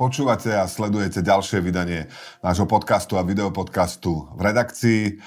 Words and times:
Počúvate 0.00 0.48
a 0.56 0.64
sledujete 0.64 1.20
ďalšie 1.20 1.60
vydanie 1.60 2.08
nášho 2.40 2.64
podcastu 2.64 3.20
a 3.20 3.26
videopodcastu 3.26 4.32
v 4.32 4.40
redakcii. 4.48 5.20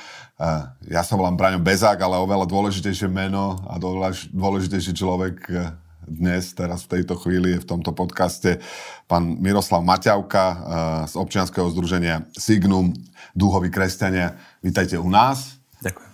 Ja 0.89 1.05
sa 1.05 1.13
volám 1.13 1.37
Braňo 1.37 1.61
Bezák, 1.61 2.01
ale 2.01 2.17
oveľa 2.17 2.49
dôležitejšie 2.49 3.05
meno 3.05 3.61
a 3.69 3.77
dôležitejší 4.33 4.97
človek 4.97 5.35
e, 5.45 5.77
dnes, 6.09 6.57
teraz 6.57 6.89
v 6.89 6.97
tejto 6.97 7.21
chvíli 7.21 7.53
je 7.53 7.61
v 7.61 7.69
tomto 7.69 7.93
podcaste 7.93 8.57
pán 9.05 9.37
Miroslav 9.37 9.85
Maťavka 9.85 10.45
e, 10.49 10.57
z 11.05 11.13
občianskeho 11.21 11.69
združenia 11.69 12.25
Signum, 12.33 12.97
Dúhoví 13.37 13.69
kresťania. 13.69 14.41
Vítajte 14.65 14.97
u 14.97 15.05
nás. 15.05 15.53
Ďakujem 15.85 16.12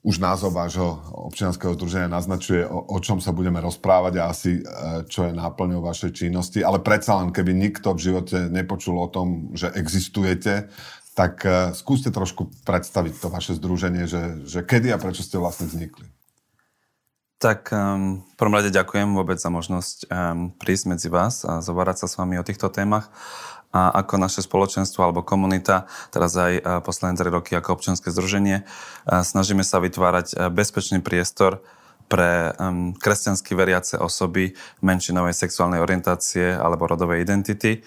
už 0.00 0.16
názov 0.16 0.56
vášho 0.56 0.96
občianského 1.28 1.76
združenia 1.76 2.08
naznačuje, 2.08 2.64
o, 2.64 2.88
o 2.88 2.98
čom 3.04 3.20
sa 3.20 3.36
budeme 3.36 3.60
rozprávať 3.60 4.14
a 4.16 4.32
asi 4.32 4.60
e, 4.60 4.62
čo 5.04 5.28
je 5.28 5.36
náplňou 5.36 5.84
vašej 5.84 6.24
činnosti. 6.24 6.64
Ale 6.64 6.80
predsa 6.80 7.20
len, 7.20 7.36
keby 7.36 7.52
nikto 7.52 7.92
v 7.92 8.08
živote 8.08 8.48
nepočul 8.48 8.96
o 8.96 9.12
tom, 9.12 9.52
že 9.52 9.68
existujete, 9.76 10.72
tak 11.12 11.44
e, 11.44 11.76
skúste 11.76 12.08
trošku 12.08 12.48
predstaviť 12.64 13.12
to 13.20 13.28
vaše 13.28 13.52
združenie, 13.60 14.08
že, 14.08 14.40
že 14.48 14.64
kedy 14.64 14.88
a 14.88 14.96
prečo 14.96 15.20
ste 15.20 15.36
vlastne 15.36 15.68
vznikli. 15.68 16.08
Tak 17.40 17.72
um, 17.72 18.20
prvom 18.36 18.52
rade 18.52 18.68
ďakujem 18.68 19.16
vôbec 19.16 19.40
za 19.40 19.48
možnosť 19.48 20.12
um, 20.12 20.52
prísť 20.60 20.92
medzi 20.92 21.08
vás 21.08 21.40
a 21.48 21.64
zhovárať 21.64 22.04
sa 22.04 22.06
s 22.12 22.20
vami 22.20 22.36
o 22.36 22.44
týchto 22.44 22.68
témach 22.68 23.08
a 23.70 23.94
ako 24.02 24.18
naše 24.18 24.42
spoločenstvo 24.42 25.06
alebo 25.06 25.22
komunita, 25.22 25.86
teraz 26.10 26.34
aj 26.34 26.82
posledné 26.82 27.14
tri 27.14 27.30
roky 27.30 27.52
ako 27.54 27.78
občianske 27.78 28.10
združenie, 28.10 28.66
snažíme 29.06 29.62
sa 29.62 29.78
vytvárať 29.78 30.50
bezpečný 30.50 30.98
priestor 30.98 31.62
pre 32.10 32.50
kresťansky 32.98 33.54
veriace 33.54 33.94
osoby 33.94 34.58
menšinovej 34.82 35.30
sexuálnej 35.38 35.78
orientácie 35.78 36.50
alebo 36.50 36.90
rodovej 36.90 37.22
identity. 37.22 37.86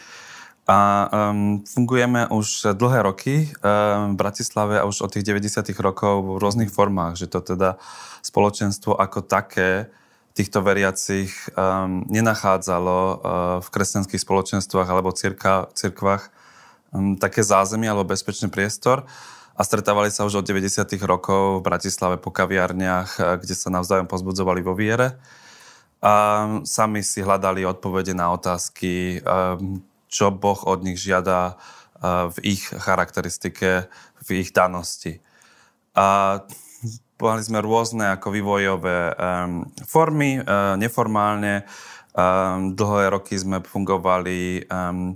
A 0.63 1.11
um, 1.11 1.59
fungujeme 1.67 2.31
už 2.31 2.71
dlhé 2.79 3.03
roky 3.03 3.51
um, 3.59 4.15
v 4.15 4.15
Bratislave 4.15 4.79
a 4.79 4.87
už 4.87 5.03
od 5.03 5.11
tých 5.11 5.27
90. 5.27 5.59
rokov 5.83 6.23
v 6.23 6.39
rôznych 6.39 6.71
formách, 6.71 7.19
že 7.19 7.27
to 7.27 7.43
teda 7.43 7.75
spoločenstvo 8.23 8.95
ako 8.95 9.27
také 9.27 9.91
týchto 10.33 10.65
veriacich 10.65 11.29
um, 11.53 12.01
nenachádzalo 12.09 12.97
uh, 12.97 13.17
v 13.61 13.67
kresťanských 13.69 14.21
spoločenstvách 14.21 14.87
alebo 14.89 15.13
cirka, 15.13 15.69
cirkvách 15.77 16.33
um, 16.89 17.13
také 17.13 17.45
zázemie 17.45 17.85
alebo 17.85 18.09
bezpečný 18.09 18.49
priestor 18.49 19.05
a 19.53 19.61
stretávali 19.61 20.09
sa 20.09 20.25
už 20.25 20.41
od 20.41 20.45
90. 20.49 20.89
rokov 21.05 21.61
v 21.61 21.65
Bratislave 21.69 22.17
po 22.17 22.33
kaviarniach, 22.33 23.09
uh, 23.21 23.37
kde 23.37 23.53
sa 23.53 23.69
navzájom 23.69 24.09
pozbudzovali 24.09 24.65
vo 24.65 24.73
viere. 24.73 25.21
A 26.03 26.13
sami 26.67 27.05
si 27.05 27.23
hľadali 27.23 27.63
odpovede 27.63 28.17
na 28.17 28.33
otázky, 28.33 29.21
um, 29.21 29.85
čo 30.09 30.33
Boh 30.33 30.59
od 30.65 30.81
nich 30.81 30.97
žiada 30.97 31.55
uh, 32.01 32.33
v 32.33 32.57
ich 32.57 32.65
charakteristike, 32.73 33.85
v 34.25 34.27
ich 34.33 34.49
danosti. 34.49 35.21
A 35.93 36.41
Mali 37.23 37.39
sme 37.39 37.63
rôzne 37.63 38.19
ako 38.19 38.35
vývojové 38.35 39.15
um, 39.15 39.63
formy, 39.87 40.43
uh, 40.43 40.75
neformálne. 40.75 41.63
Um, 42.11 42.75
dlhé 42.75 43.15
roky 43.15 43.39
sme 43.39 43.63
fungovali 43.63 44.67
um, 44.67 45.15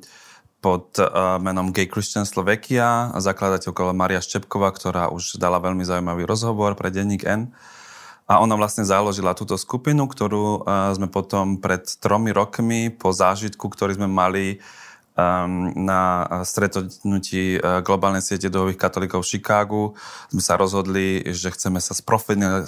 pod 0.64 0.96
uh, 1.04 1.36
menom 1.44 1.76
Gay 1.76 1.92
Christian 1.92 2.24
Slovakia, 2.24 3.12
zakladateľka 3.20 3.92
Maria 3.92 4.24
Štepková, 4.24 4.72
ktorá 4.72 5.12
už 5.12 5.36
dala 5.36 5.60
veľmi 5.60 5.84
zaujímavý 5.84 6.24
rozhovor 6.24 6.80
pre 6.80 6.96
denník 6.96 7.28
N. 7.28 7.52
A 8.24 8.40
ona 8.40 8.56
vlastne 8.56 8.88
založila 8.88 9.36
túto 9.36 9.60
skupinu, 9.60 10.08
ktorú 10.08 10.64
uh, 10.64 10.96
sme 10.96 11.12
potom 11.12 11.60
pred 11.60 11.84
tromi 12.00 12.32
rokmi 12.32 12.88
po 12.88 13.12
zážitku, 13.12 13.68
ktorý 13.68 14.00
sme 14.00 14.08
mali 14.08 14.64
na 15.74 16.30
stretnutí 16.46 17.58
eh, 17.58 17.82
globálnej 17.82 18.22
siete 18.22 18.54
dohových 18.54 18.78
katolíkov 18.78 19.26
v 19.26 19.30
Chicagu 19.34 19.84
sme 20.30 20.42
sa 20.46 20.54
rozhodli, 20.62 21.26
že 21.34 21.50
chceme 21.50 21.82
sa 21.82 21.98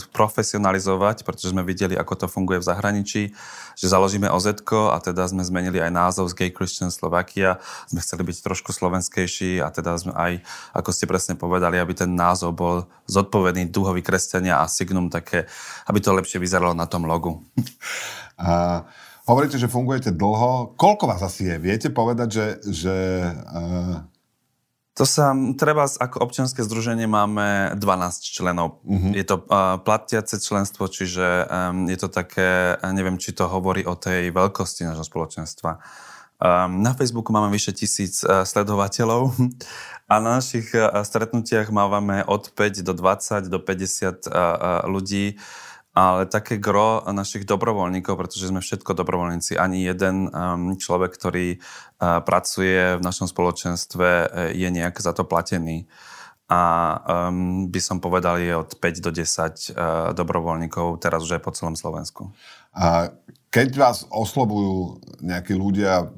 profesionalizovať, 0.10 1.22
pretože 1.22 1.54
sme 1.54 1.62
videli, 1.62 1.94
ako 1.94 2.26
to 2.26 2.28
funguje 2.28 2.58
v 2.58 2.66
zahraničí, 2.66 3.22
že 3.78 3.86
založíme 3.86 4.34
oz 4.34 4.50
a 4.50 4.98
teda 4.98 5.30
sme 5.30 5.46
zmenili 5.46 5.78
aj 5.78 5.94
názov 5.94 6.34
z 6.34 6.42
Gay 6.42 6.50
Christian 6.50 6.90
Slovakia. 6.90 7.62
Sme 7.86 8.02
chceli 8.02 8.26
byť 8.26 8.42
trošku 8.42 8.74
slovenskejší 8.74 9.62
a 9.62 9.70
teda 9.70 9.94
sme 10.02 10.14
aj, 10.18 10.42
ako 10.74 10.90
ste 10.90 11.06
presne 11.06 11.38
povedali, 11.38 11.78
aby 11.78 11.94
ten 11.94 12.18
názov 12.18 12.58
bol 12.58 12.76
zodpovedný 13.06 13.70
duhový 13.70 14.02
kresťania 14.02 14.58
a 14.58 14.66
signum 14.66 15.14
také, 15.14 15.46
aby 15.86 16.02
to 16.02 16.18
lepšie 16.18 16.42
vyzeralo 16.42 16.74
na 16.74 16.90
tom 16.90 17.06
logu. 17.06 17.46
A 18.42 18.84
Hovoríte, 19.30 19.62
že 19.62 19.70
fungujete 19.70 20.10
dlho. 20.10 20.74
Koľko 20.74 21.06
vás 21.06 21.22
asi 21.22 21.46
je? 21.46 21.62
Viete 21.62 21.94
povedať, 21.94 22.30
že... 22.34 22.46
že 22.66 22.96
uh... 23.54 24.02
To 24.98 25.06
sa, 25.06 25.32
treba, 25.56 25.86
ako 25.86 26.26
občianske 26.26 26.66
združenie 26.66 27.06
máme 27.06 27.78
12 27.78 28.26
členov. 28.26 28.82
Uh-huh. 28.84 29.14
Je 29.14 29.22
to 29.24 29.46
uh, 29.46 29.78
platiace 29.80 30.42
členstvo, 30.42 30.90
čiže 30.90 31.46
um, 31.46 31.88
je 31.88 31.96
to 31.96 32.10
také, 32.10 32.76
neviem, 32.84 33.22
či 33.22 33.32
to 33.32 33.48
hovorí 33.48 33.86
o 33.86 33.96
tej 33.96 34.34
veľkosti 34.34 34.90
nášho 34.90 35.06
spoločenstva. 35.06 35.78
Um, 36.42 36.84
na 36.84 36.98
Facebooku 36.98 37.30
máme 37.30 37.54
vyše 37.54 37.72
tisíc 37.72 38.26
uh, 38.26 38.44
sledovateľov 38.44 39.32
a 40.12 40.14
na 40.20 40.42
našich 40.42 40.74
uh, 40.76 41.06
stretnutiach 41.06 41.70
máme 41.72 42.26
od 42.28 42.52
5 42.52 42.82
do 42.82 42.92
20 42.92 43.48
do 43.48 43.60
50 43.62 44.26
uh, 44.26 44.84
ľudí 44.90 45.40
ale 45.94 46.30
také 46.30 46.62
gro 46.62 47.02
našich 47.10 47.50
dobrovoľníkov, 47.50 48.14
pretože 48.14 48.50
sme 48.50 48.62
všetko 48.62 48.94
dobrovoľníci, 48.94 49.58
ani 49.58 49.84
jeden 49.84 50.30
um, 50.30 50.78
človek, 50.78 51.12
ktorý 51.18 51.58
uh, 51.58 52.22
pracuje 52.22 52.98
v 52.98 53.02
našom 53.02 53.26
spoločenstve, 53.26 54.08
uh, 54.08 54.28
je 54.54 54.70
nejak 54.70 54.96
za 55.02 55.12
to 55.12 55.26
platený. 55.26 55.90
A 56.50 56.62
um, 57.30 57.70
by 57.70 57.78
som 57.78 58.02
povedal, 58.02 58.42
je 58.42 58.54
od 58.58 58.74
5 58.74 59.06
do 59.06 59.14
10 59.14 59.22
uh, 59.22 60.14
dobrovoľníkov, 60.18 60.98
teraz 60.98 61.22
už 61.22 61.38
aj 61.38 61.46
po 61.46 61.54
celom 61.54 61.78
Slovensku. 61.78 62.34
A 62.74 63.14
keď 63.50 63.70
vás 63.78 63.98
oslovujú 64.10 65.02
nejakí 65.26 65.58
ľudia 65.58 66.10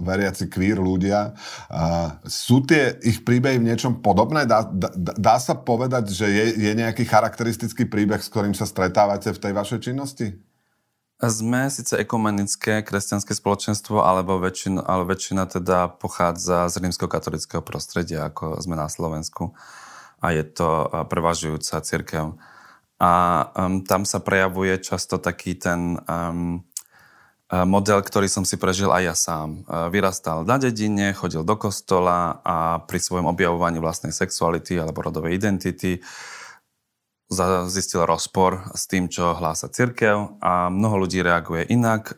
veriaci 0.00 0.48
queer 0.48 0.80
ľudia. 0.80 1.36
Sú 2.24 2.64
tie 2.64 2.96
ich 3.04 3.20
príbehy 3.22 3.60
v 3.60 3.68
niečom 3.68 4.00
podobné? 4.00 4.48
Dá, 4.48 4.64
dá, 4.64 4.88
dá 4.96 5.36
sa 5.36 5.52
povedať, 5.52 6.10
že 6.10 6.26
je, 6.26 6.44
je 6.56 6.72
nejaký 6.72 7.04
charakteristický 7.04 7.84
príbeh, 7.84 8.20
s 8.20 8.32
ktorým 8.32 8.56
sa 8.56 8.64
stretávate 8.64 9.30
v 9.30 9.42
tej 9.42 9.52
vašej 9.52 9.80
činnosti? 9.84 10.40
Sme 11.18 11.66
síce 11.66 11.98
ekumenické 11.98 12.86
kresťanské 12.86 13.34
spoločenstvo, 13.34 14.06
alebo 14.06 14.38
väčšina, 14.38 14.86
ale 14.86 15.02
väčšina 15.02 15.50
teda 15.50 15.98
pochádza 15.98 16.70
z 16.70 16.78
rímsko-katolického 16.78 17.58
prostredia, 17.58 18.30
ako 18.30 18.62
sme 18.62 18.78
na 18.78 18.86
Slovensku. 18.86 19.50
A 20.22 20.30
je 20.30 20.46
to 20.46 20.86
prevažujúca 21.10 21.82
církev. 21.82 22.38
A 22.98 23.10
um, 23.54 23.82
tam 23.86 24.02
sa 24.02 24.18
prejavuje 24.18 24.78
často 24.82 25.22
taký 25.22 25.54
ten 25.54 25.98
um, 26.06 26.66
model, 27.48 28.04
ktorý 28.04 28.28
som 28.28 28.44
si 28.44 28.60
prežil 28.60 28.92
aj 28.92 29.02
ja 29.02 29.16
sám. 29.16 29.64
Vyrastal 29.88 30.44
na 30.44 30.60
dedine, 30.60 31.16
chodil 31.16 31.40
do 31.40 31.56
kostola 31.56 32.44
a 32.44 32.84
pri 32.84 33.00
svojom 33.00 33.24
objavovaní 33.24 33.80
vlastnej 33.80 34.12
sexuality 34.12 34.76
alebo 34.76 35.00
rodovej 35.00 35.32
identity 35.32 36.04
zistil 37.68 38.08
rozpor 38.08 38.72
s 38.72 38.88
tým, 38.88 39.08
čo 39.12 39.36
hlása 39.36 39.68
církev 39.68 40.40
a 40.40 40.72
mnoho 40.72 41.04
ľudí 41.04 41.20
reaguje 41.20 41.68
inak. 41.68 42.16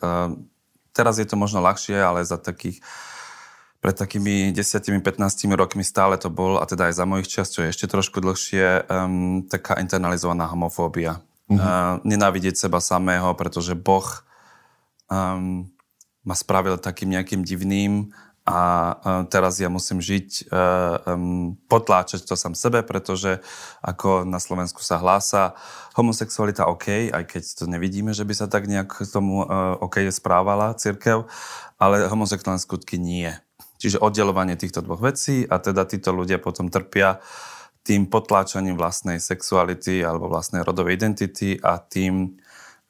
Teraz 0.95 1.19
je 1.19 1.27
to 1.27 1.35
možno 1.35 1.59
ľahšie, 1.59 1.99
ale 1.99 2.23
za 2.23 2.39
takých 2.39 2.79
pred 3.81 3.97
takými 3.97 4.53
10-15 4.53 5.01
rokmi 5.57 5.81
stále 5.81 6.21
to 6.21 6.29
bol, 6.29 6.61
a 6.61 6.69
teda 6.69 6.93
aj 6.93 6.95
za 7.01 7.05
mojich 7.09 7.33
čas, 7.33 7.49
čo 7.49 7.65
je 7.65 7.73
ešte 7.73 7.89
trošku 7.89 8.21
dlhšie, 8.21 8.85
um, 8.93 9.41
taká 9.49 9.81
internalizovaná 9.81 10.45
homofóbia. 10.53 11.25
Uh-huh. 11.49 11.57
Uh, 11.57 11.97
nenávidieť 12.05 12.69
seba 12.69 12.77
samého, 12.85 13.33
pretože 13.41 13.73
Boh 13.73 14.05
um, 15.11 15.69
ma 16.25 16.35
spravil 16.39 16.79
takým 16.79 17.11
nejakým 17.13 17.43
divným 17.43 18.15
a 18.49 18.61
uh, 18.97 19.23
teraz 19.29 19.61
ja 19.61 19.69
musím 19.69 20.01
žiť, 20.01 20.49
um, 20.49 21.55
potláčať 21.69 22.25
to 22.25 22.35
sám 22.35 22.57
sebe, 22.57 22.81
pretože 22.81 23.39
ako 23.85 24.25
na 24.25 24.41
Slovensku 24.41 24.81
sa 24.81 24.97
hlása 24.97 25.53
homosexualita 25.99 26.65
OK, 26.67 27.13
aj 27.13 27.25
keď 27.29 27.43
to 27.45 27.65
nevidíme, 27.69 28.17
že 28.17 28.25
by 28.25 28.33
sa 28.33 28.47
tak 28.49 28.65
nejak 28.65 28.89
k 28.89 29.07
tomu 29.07 29.45
uh, 29.45 29.77
OK 29.85 30.01
správala 30.09 30.73
církev, 30.73 31.29
ale 31.77 32.09
homosexuálne 32.09 32.63
skutky 32.63 32.97
nie. 32.97 33.29
Čiže 33.81 34.01
oddelovanie 34.01 34.61
týchto 34.61 34.85
dvoch 34.85 35.01
vecí 35.01 35.45
a 35.49 35.57
teda 35.57 35.89
títo 35.89 36.13
ľudia 36.13 36.37
potom 36.37 36.69
trpia 36.69 37.21
tým 37.81 38.13
potláčaním 38.13 38.77
vlastnej 38.77 39.17
sexuality 39.17 40.05
alebo 40.05 40.29
vlastnej 40.29 40.61
rodovej 40.61 41.01
identity 41.01 41.57
a 41.65 41.81
tým 41.81 42.37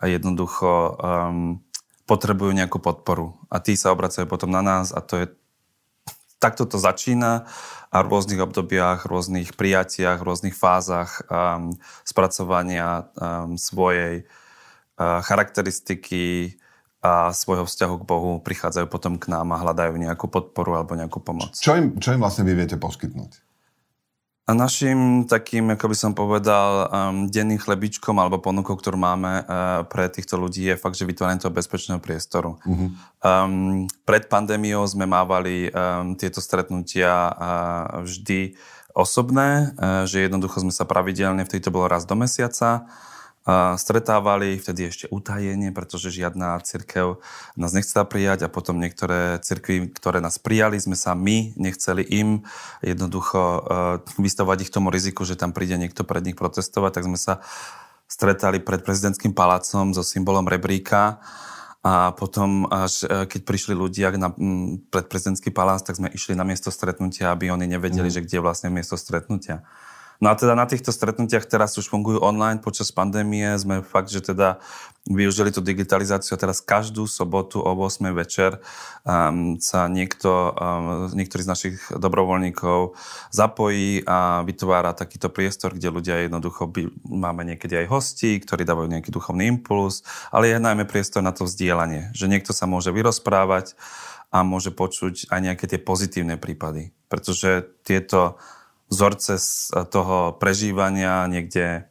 jednoducho 0.02 0.98
um, 0.98 1.62
potrebujú 2.10 2.50
nejakú 2.50 2.82
podporu. 2.82 3.38
A 3.46 3.62
tí 3.62 3.78
sa 3.78 3.94
obracajú 3.94 4.26
potom 4.26 4.50
na 4.50 4.58
nás 4.58 4.90
a 4.90 4.98
to 4.98 5.14
je 5.22 5.26
takto 6.42 6.66
to 6.66 6.82
začína 6.82 7.46
a 7.94 7.96
v 8.02 8.10
rôznych 8.10 8.42
obdobiach, 8.42 9.06
rôznych 9.06 9.54
prijatiach, 9.54 10.18
rôznych 10.18 10.58
fázach 10.58 11.22
um, 11.30 11.70
spracovania 12.02 13.06
um, 13.14 13.54
svojej 13.54 14.26
uh, 14.98 15.22
charakteristiky, 15.22 16.58
a 17.00 17.32
svojho 17.32 17.64
vzťahu 17.64 18.04
k 18.04 18.08
Bohu 18.08 18.30
prichádzajú 18.44 18.86
potom 18.92 19.16
k 19.16 19.32
nám 19.32 19.56
a 19.56 19.60
hľadajú 19.64 19.96
nejakú 19.96 20.28
podporu 20.28 20.76
alebo 20.76 20.92
nejakú 20.92 21.16
pomoc. 21.24 21.56
Čo 21.56 21.72
im, 21.80 21.96
čo 21.96 22.12
im 22.12 22.20
vlastne 22.20 22.44
vy 22.44 22.52
viete 22.52 22.76
poskytnúť? 22.76 23.40
A 24.50 24.54
našim 24.58 25.30
takým, 25.30 25.70
ako 25.78 25.94
by 25.94 25.96
som 25.96 26.10
povedal, 26.10 26.90
um, 26.90 27.30
denným 27.30 27.62
chlebičkom 27.62 28.18
alebo 28.18 28.42
ponukou, 28.42 28.74
ktorú 28.74 28.98
máme 28.98 29.46
uh, 29.46 29.86
pre 29.86 30.10
týchto 30.10 30.34
ľudí 30.34 30.74
je 30.74 30.74
fakt, 30.74 30.98
že 30.98 31.06
vytvorenie 31.06 31.38
toho 31.38 31.54
bezpečného 31.54 32.02
priestoru. 32.02 32.58
Uh-huh. 32.66 32.90
Um, 33.22 33.86
pred 34.02 34.26
pandémiou 34.26 34.82
sme 34.90 35.06
mávali 35.06 35.70
um, 35.70 36.18
tieto 36.18 36.42
stretnutia 36.42 37.30
uh, 37.30 38.02
vždy 38.02 38.58
osobné, 38.90 39.70
uh, 39.78 40.02
že 40.10 40.26
jednoducho 40.26 40.66
sme 40.66 40.74
sa 40.74 40.82
pravidelne, 40.82 41.46
vtedy 41.46 41.70
to 41.70 41.70
bolo 41.70 41.86
raz 41.86 42.02
do 42.02 42.18
mesiaca, 42.18 42.90
stretávali, 43.80 44.60
vtedy 44.60 44.92
ešte 44.92 45.06
utajenie, 45.08 45.72
pretože 45.72 46.12
žiadna 46.12 46.60
církev 46.60 47.24
nás 47.56 47.72
nechcela 47.72 48.04
prijať 48.04 48.46
a 48.46 48.52
potom 48.52 48.76
niektoré 48.76 49.40
cirkvy, 49.40 49.90
ktoré 49.96 50.20
nás 50.20 50.36
prijali, 50.36 50.76
sme 50.76 50.92
sa 50.92 51.16
my 51.16 51.56
nechceli 51.56 52.04
im 52.04 52.44
jednoducho 52.84 53.40
uh, 53.40 53.60
vystavovať 54.20 54.68
ich 54.68 54.74
tomu 54.74 54.92
riziku, 54.92 55.24
že 55.24 55.40
tam 55.40 55.56
príde 55.56 55.80
niekto 55.80 56.04
pred 56.04 56.20
nich 56.20 56.36
protestovať, 56.36 57.00
tak 57.00 57.08
sme 57.08 57.16
sa 57.16 57.40
stretali 58.10 58.60
pred 58.60 58.84
prezidentským 58.84 59.32
palácom 59.32 59.96
so 59.96 60.04
symbolom 60.04 60.44
rebríka 60.44 61.22
a 61.80 62.12
potom, 62.12 62.68
až 62.68 63.08
e, 63.08 63.24
keď 63.24 63.40
prišli 63.40 63.72
ľudia 63.72 64.12
na, 64.20 64.28
pred 64.92 65.08
prezidentský 65.08 65.48
palác, 65.48 65.80
tak 65.80 65.96
sme 65.96 66.12
išli 66.12 66.36
na 66.36 66.44
miesto 66.44 66.68
stretnutia, 66.68 67.32
aby 67.32 67.48
oni 67.48 67.64
nevedeli, 67.64 68.12
mm. 68.12 68.14
že 68.20 68.22
kde 68.26 68.36
je 68.36 68.44
vlastne 68.44 68.68
miesto 68.68 69.00
stretnutia. 69.00 69.64
No 70.20 70.28
a 70.28 70.36
teda 70.36 70.52
na 70.52 70.68
týchto 70.68 70.92
stretnutiach 70.92 71.48
teraz 71.48 71.80
už 71.80 71.88
fungujú 71.88 72.20
online. 72.20 72.60
Počas 72.60 72.92
pandémie 72.92 73.56
sme 73.56 73.80
fakt, 73.80 74.12
že 74.12 74.20
teda 74.20 74.60
využili 75.08 75.48
tú 75.48 75.64
digitalizáciu 75.64 76.36
a 76.36 76.42
teraz 76.44 76.60
každú 76.60 77.08
sobotu 77.08 77.64
o 77.64 77.72
8 77.72 78.04
večer 78.12 78.60
um, 79.00 79.56
sa 79.56 79.88
niekto, 79.88 80.52
um, 80.52 81.08
niektorý 81.16 81.48
z 81.48 81.48
našich 81.48 81.76
dobrovoľníkov 81.88 83.00
zapojí 83.32 84.04
a 84.04 84.44
vytvára 84.44 84.92
takýto 84.92 85.32
priestor, 85.32 85.72
kde 85.72 85.88
ľudia 85.88 86.28
jednoducho 86.28 86.68
by, 86.68 86.92
máme 87.08 87.48
niekedy 87.48 87.80
aj 87.80 87.86
hosti, 87.88 88.44
ktorí 88.44 88.68
dávajú 88.68 88.92
nejaký 88.92 89.08
duchovný 89.08 89.48
impuls, 89.48 90.04
ale 90.28 90.52
je 90.52 90.60
najmä 90.60 90.84
priestor 90.84 91.24
na 91.24 91.32
to 91.32 91.48
vzdielanie, 91.48 92.12
že 92.12 92.28
niekto 92.28 92.52
sa 92.52 92.68
môže 92.68 92.92
vyrozprávať 92.92 93.72
a 94.28 94.44
môže 94.44 94.68
počuť 94.68 95.32
aj 95.32 95.40
nejaké 95.40 95.64
tie 95.64 95.80
pozitívne 95.80 96.36
prípady. 96.36 96.92
Pretože 97.08 97.66
tieto 97.82 98.36
vzorce 98.90 99.38
z 99.38 99.50
toho 99.88 100.34
prežívania 100.36 101.24
niekde 101.30 101.86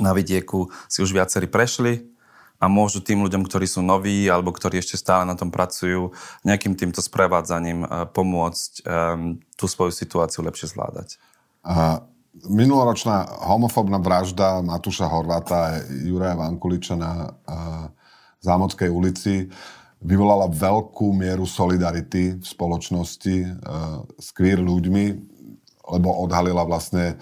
na 0.00 0.10
vidieku 0.10 0.72
si 0.90 1.04
už 1.04 1.14
viacerí 1.14 1.46
prešli 1.46 2.10
a 2.58 2.66
môžu 2.66 3.04
tým 3.04 3.20
ľuďom, 3.20 3.44
ktorí 3.44 3.68
sú 3.68 3.84
noví 3.84 4.26
alebo 4.26 4.50
ktorí 4.50 4.80
ešte 4.80 4.96
stále 4.96 5.28
na 5.28 5.36
tom 5.36 5.52
pracujú, 5.52 6.16
nejakým 6.42 6.74
týmto 6.74 7.04
sprevádzaním 7.04 7.84
e, 7.84 7.88
pomôcť 8.08 8.70
um, 8.80 9.36
tú 9.58 9.68
svoju 9.68 9.92
situáciu 9.92 10.40
lepšie 10.46 10.72
zvládať. 10.72 11.20
A 11.60 12.00
minuloročná 12.48 13.28
homofóbna 13.46 14.00
vražda 14.00 14.64
Matúša 14.64 15.06
Horváta 15.12 15.56
a 15.60 15.70
Juraja 15.92 16.40
Vankuliča 16.40 16.94
na 16.96 17.30
uh, 17.30 17.88
Zámodskej 18.40 18.90
ulici 18.90 19.48
vyvolala 20.04 20.50
veľkú 20.52 21.16
mieru 21.16 21.48
solidarity 21.48 22.36
v 22.36 22.44
spoločnosti 22.44 23.36
s 24.20 24.28
queer 24.36 24.60
ľuďmi 24.60 25.33
lebo 25.88 26.12
odhalila 26.24 26.64
vlastne 26.64 27.18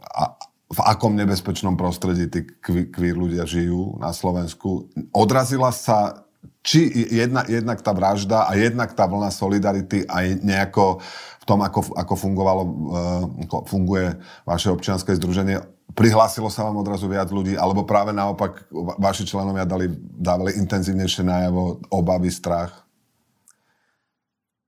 a, 0.00 0.36
v 0.66 0.80
akom 0.82 1.14
nebezpečnom 1.14 1.78
prostredí 1.78 2.26
tí 2.26 2.42
queer 2.90 3.14
ľudia 3.14 3.46
žijú 3.46 4.02
na 4.02 4.10
Slovensku. 4.10 4.90
Odrazila 5.14 5.70
sa 5.70 6.26
či 6.66 6.90
jedna, 7.14 7.46
jednak 7.46 7.78
tá 7.78 7.94
vražda 7.94 8.50
a 8.50 8.58
jednak 8.58 8.90
tá 8.94 9.06
vlna 9.06 9.30
solidarity 9.30 10.02
aj 10.06 10.42
nejako 10.42 10.98
v 11.42 11.44
tom, 11.46 11.62
ako, 11.62 11.94
ako 11.94 12.14
fungovalo, 12.18 12.62
eh, 12.66 13.62
funguje 13.70 14.18
vaše 14.42 14.74
občianske 14.74 15.14
združenie, 15.14 15.62
prihlásilo 15.94 16.50
sa 16.50 16.66
vám 16.66 16.82
odrazu 16.82 17.06
viac 17.06 17.30
ľudí, 17.30 17.54
alebo 17.54 17.86
práve 17.86 18.10
naopak 18.10 18.66
vaši 18.98 19.22
členovia 19.22 19.62
dali, 19.62 19.86
dávali 20.18 20.58
intenzívnejšie 20.58 21.22
najavo 21.22 21.86
obavy, 21.94 22.34
strach? 22.34 22.85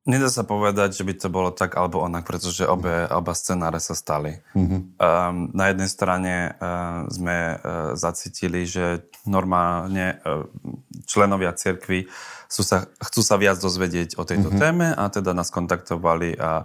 Nedá 0.08 0.32
sa 0.32 0.40
povedať, 0.40 0.96
že 0.96 1.04
by 1.04 1.14
to 1.20 1.28
bolo 1.28 1.52
tak 1.52 1.76
alebo 1.76 2.00
onak, 2.00 2.24
pretože 2.24 2.64
obe, 2.64 3.04
oba 3.12 3.36
scenáre 3.36 3.76
sa 3.76 3.92
stali. 3.92 4.40
Mm-hmm. 4.56 4.80
Um, 4.96 5.52
na 5.52 5.68
jednej 5.68 5.90
strane 5.92 6.34
uh, 6.56 7.04
sme 7.12 7.36
uh, 7.36 7.92
zacítili, 7.92 8.64
že 8.64 9.04
normálne 9.28 10.16
uh, 10.24 10.48
členovia 11.04 11.52
cirkvy 11.52 12.08
sú 12.48 12.64
sa, 12.64 12.88
chcú 13.04 13.20
sa 13.20 13.36
viac 13.36 13.60
dozvedieť 13.60 14.16
o 14.16 14.24
tejto 14.24 14.48
mm-hmm. 14.48 14.62
téme 14.64 14.88
a 14.96 15.04
teda 15.12 15.36
nás 15.36 15.52
kontaktovali 15.52 16.40
a, 16.40 16.64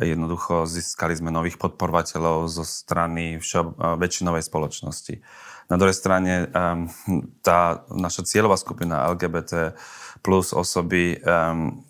jednoducho 0.00 0.64
získali 0.64 1.12
sme 1.12 1.28
nových 1.28 1.60
podporovateľov 1.60 2.48
zo 2.48 2.64
strany 2.64 3.36
všeob, 3.36 3.76
uh, 3.76 4.00
väčšinovej 4.00 4.48
spoločnosti. 4.48 5.20
Na 5.68 5.76
druhej 5.76 5.92
strane 5.92 6.48
um, 6.48 6.88
tá 7.44 7.84
naša 7.92 8.24
cieľová 8.24 8.56
skupina 8.56 9.12
LGBT 9.12 9.76
plus 10.24 10.56
osoby 10.56 11.20
um, 11.20 11.84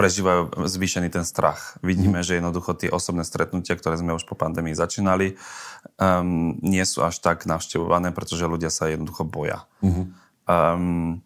prežívajú 0.00 0.64
zvýšený 0.64 1.12
ten 1.12 1.28
strach. 1.28 1.76
Vidíme, 1.84 2.20
mm. 2.20 2.24
že 2.24 2.40
jednoducho 2.40 2.72
tie 2.72 2.88
osobné 2.88 3.20
stretnutia, 3.20 3.76
ktoré 3.76 4.00
sme 4.00 4.16
už 4.16 4.24
po 4.24 4.32
pandémii 4.32 4.72
začínali, 4.72 5.36
um, 6.00 6.56
nie 6.64 6.80
sú 6.88 7.04
až 7.04 7.20
tak 7.20 7.44
navštevované, 7.44 8.16
pretože 8.16 8.48
ľudia 8.48 8.72
sa 8.72 8.88
jednoducho 8.88 9.28
boja. 9.28 9.68
Mm. 9.84 10.16
Um, 10.48 11.20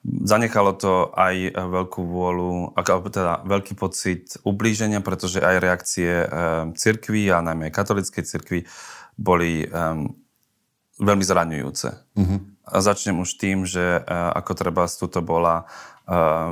zanechalo 0.00 0.78
to 0.78 1.10
aj 1.10 1.58
veľkú 1.58 2.00
vôľu, 2.06 2.78
teda 3.10 3.42
veľký 3.42 3.74
pocit 3.74 4.38
ublíženia, 4.46 5.02
pretože 5.02 5.42
aj 5.42 5.56
reakcie 5.58 6.10
um, 6.22 6.30
cirkví 6.78 7.26
a 7.34 7.42
najmä 7.42 7.74
katolickej 7.74 8.22
cirkvi 8.22 8.62
boli 9.18 9.66
um, 9.66 10.14
veľmi 11.02 11.24
zraňujúce. 11.24 11.88
Mm-hmm. 12.16 12.38
A 12.70 12.76
začnem 12.78 13.18
už 13.18 13.34
tým, 13.40 13.66
že 13.66 14.00
uh, 14.00 14.30
ako 14.38 14.52
treba 14.54 14.86
tu 14.86 15.08
bola 15.20 15.66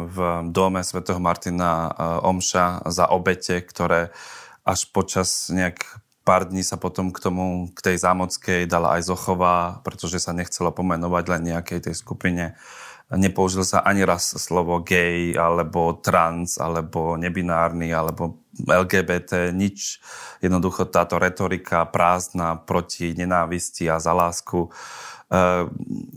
v 0.06 0.16
dome 0.54 0.86
svätého 0.86 1.18
Martina 1.18 1.90
Omša 2.22 2.86
za 2.86 3.10
obete, 3.10 3.58
ktoré 3.58 4.14
až 4.62 4.86
počas 4.94 5.50
nejak 5.50 5.82
pár 6.22 6.46
dní 6.46 6.60
sa 6.60 6.76
potom 6.76 7.08
k 7.08 7.18
tomu, 7.24 7.72
k 7.72 7.80
tej 7.80 7.96
zámockej 8.04 8.68
dala 8.68 9.00
aj 9.00 9.08
Zochová, 9.08 9.80
pretože 9.80 10.20
sa 10.20 10.36
nechcelo 10.36 10.70
pomenovať 10.70 11.24
len 11.32 11.42
nejakej 11.56 11.88
tej 11.88 11.94
skupine. 11.96 12.52
Nepoužil 13.08 13.64
sa 13.64 13.80
ani 13.80 14.04
raz 14.04 14.36
slovo 14.36 14.84
gay, 14.84 15.32
alebo 15.32 15.96
trans, 15.96 16.60
alebo 16.60 17.16
nebinárny, 17.16 17.88
alebo 17.88 18.44
LGBT, 18.60 19.56
nič. 19.56 20.04
Jednoducho 20.44 20.84
táto 20.92 21.16
retorika 21.16 21.88
prázdna 21.88 22.60
proti 22.60 23.16
nenávisti 23.16 23.88
a 23.88 23.96
za 23.96 24.12
lásku 24.12 24.68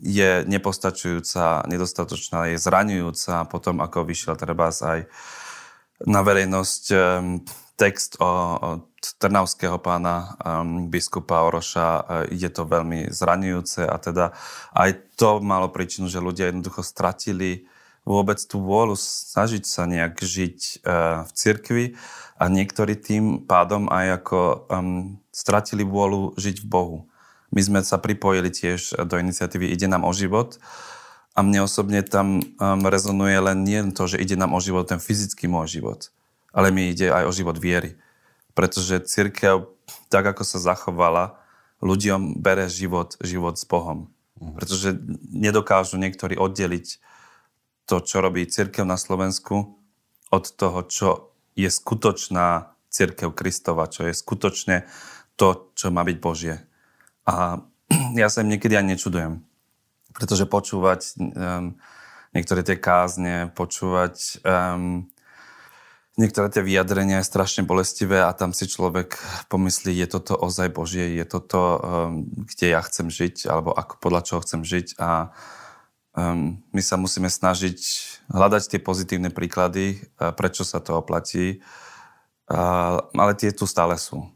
je 0.02 0.32
nepostačujúca, 0.48 1.68
nedostatočná, 1.68 2.56
je 2.56 2.58
zraňujúca. 2.58 3.44
Potom, 3.52 3.84
ako 3.84 4.08
vyšiel 4.08 4.40
treba 4.40 4.72
aj 4.72 5.04
na 6.08 6.22
verejnosť 6.24 6.84
ehm, 6.96 7.44
text 7.78 8.18
o, 8.22 8.32
o 8.58 8.70
trnavského 9.02 9.82
pána 9.82 10.38
um, 10.38 10.86
biskupa 10.86 11.42
Oroša, 11.42 11.88
uh, 11.90 12.04
je 12.30 12.50
to 12.54 12.70
veľmi 12.70 13.10
zraňujúce 13.10 13.82
a 13.86 13.98
teda 13.98 14.26
aj 14.78 15.18
to 15.18 15.42
malo 15.42 15.74
príčinu, 15.74 16.06
že 16.06 16.22
ľudia 16.22 16.54
jednoducho 16.54 16.86
stratili 16.86 17.66
vôbec 18.06 18.38
tú 18.46 18.62
vôľu 18.62 18.98
snažiť 18.98 19.64
sa 19.66 19.90
nejak 19.90 20.22
žiť 20.22 20.58
uh, 20.86 21.26
v 21.26 21.32
cirkvi 21.34 21.86
a 22.38 22.44
niektorí 22.50 22.98
tým 22.98 23.46
pádom 23.50 23.90
aj 23.90 24.22
ako 24.22 24.40
um, 24.70 25.18
stratili 25.34 25.82
vôľu 25.82 26.38
žiť 26.38 26.62
v 26.62 26.68
Bohu. 26.70 26.98
My 27.52 27.62
sme 27.62 27.80
sa 27.84 28.00
pripojili 28.00 28.48
tiež 28.48 29.04
do 29.08 29.20
iniciatívy 29.20 29.72
Ide 29.76 29.92
nám 29.92 30.08
o 30.08 30.12
život 30.16 30.58
a 31.36 31.44
mne 31.44 31.68
osobne 31.68 32.04
tam 32.04 32.40
um, 32.40 32.84
rezonuje 32.88 33.40
len 33.40 33.64
nie 33.64 33.80
to, 33.96 34.08
že 34.08 34.20
ide 34.20 34.36
nám 34.36 34.52
o 34.52 34.60
život, 34.60 34.88
ten 34.88 35.00
fyzický 35.00 35.48
môj 35.48 35.80
život, 35.80 36.12
ale 36.52 36.76
mi 36.76 36.92
ide 36.92 37.08
aj 37.08 37.24
o 37.28 37.32
život 37.32 37.56
viery. 37.56 37.96
Pretože 38.52 39.08
církev, 39.08 39.72
tak 40.12 40.28
ako 40.28 40.44
sa 40.44 40.60
zachovala, 40.60 41.40
ľuďom 41.80 42.36
bere 42.40 42.68
život, 42.68 43.16
život 43.24 43.56
s 43.56 43.64
Bohom. 43.64 44.12
Mhm. 44.40 44.54
Pretože 44.60 44.90
nedokážu 45.32 45.96
niektorí 45.96 46.36
oddeliť 46.36 47.00
to, 47.88 48.00
čo 48.04 48.20
robí 48.20 48.44
církev 48.48 48.84
na 48.84 49.00
Slovensku, 49.00 49.76
od 50.32 50.46
toho, 50.56 50.80
čo 50.88 51.10
je 51.60 51.68
skutočná 51.68 52.72
církev 52.88 53.36
Kristova, 53.36 53.92
čo 53.92 54.08
je 54.08 54.16
skutočne 54.16 54.88
to, 55.36 55.72
čo 55.76 55.92
má 55.92 56.08
byť 56.08 56.18
Božie. 56.24 56.64
A 57.28 57.62
ja 58.22 58.28
sa 58.32 58.42
im 58.42 58.52
niekedy 58.52 58.78
ani 58.78 58.96
nečudujem. 58.96 59.44
Pretože 60.12 60.44
počúvať 60.44 61.16
um, 61.18 61.80
niektoré 62.36 62.64
tie 62.68 62.76
kázne, 62.76 63.52
počúvať 63.56 64.44
um, 64.44 65.08
niektoré 66.20 66.52
tie 66.52 66.64
vyjadrenia 66.64 67.24
je 67.24 67.30
strašne 67.32 67.64
bolestivé 67.64 68.20
a 68.20 68.36
tam 68.36 68.52
si 68.52 68.68
človek 68.68 69.16
pomyslí, 69.48 69.96
je 69.96 70.08
toto 70.12 70.36
ozaj 70.36 70.70
Božie, 70.76 71.16
je 71.16 71.26
toto, 71.28 71.80
um, 71.80 72.28
kde 72.28 72.76
ja 72.76 72.82
chcem 72.84 73.08
žiť, 73.08 73.48
alebo 73.48 73.72
ako, 73.72 74.04
podľa 74.04 74.22
čoho 74.28 74.40
chcem 74.44 74.62
žiť 74.68 75.00
a 75.00 75.32
um, 76.16 76.60
my 76.76 76.82
sa 76.84 77.00
musíme 77.00 77.32
snažiť 77.32 77.80
hľadať 78.28 78.76
tie 78.76 78.80
pozitívne 78.84 79.32
príklady, 79.32 80.04
uh, 80.20 80.36
prečo 80.36 80.68
sa 80.68 80.84
to 80.84 81.00
oplatí, 81.00 81.64
uh, 82.52 83.00
ale 83.16 83.32
tie 83.40 83.56
tu 83.56 83.64
stále 83.64 83.96
sú. 83.96 84.28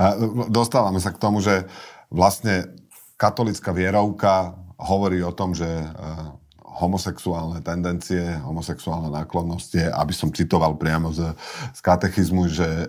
A 0.00 0.16
dostávame 0.48 0.96
sa 1.02 1.12
k 1.12 1.20
tomu, 1.20 1.44
že 1.44 1.68
vlastne 2.12 2.76
katolická 3.16 3.72
vierovka 3.72 4.52
hovorí 4.76 5.24
o 5.24 5.32
tom, 5.32 5.56
že 5.56 5.66
uh, 5.66 6.36
homosexuálne 6.72 7.60
tendencie, 7.60 8.40
homosexuálne 8.40 9.12
náklonnosti, 9.12 9.76
aby 9.92 10.12
som 10.16 10.32
citoval 10.32 10.80
priamo 10.80 11.12
z, 11.12 11.36
z 11.76 11.80
katechizmu, 11.84 12.48
že 12.48 12.64
e, 12.64 12.86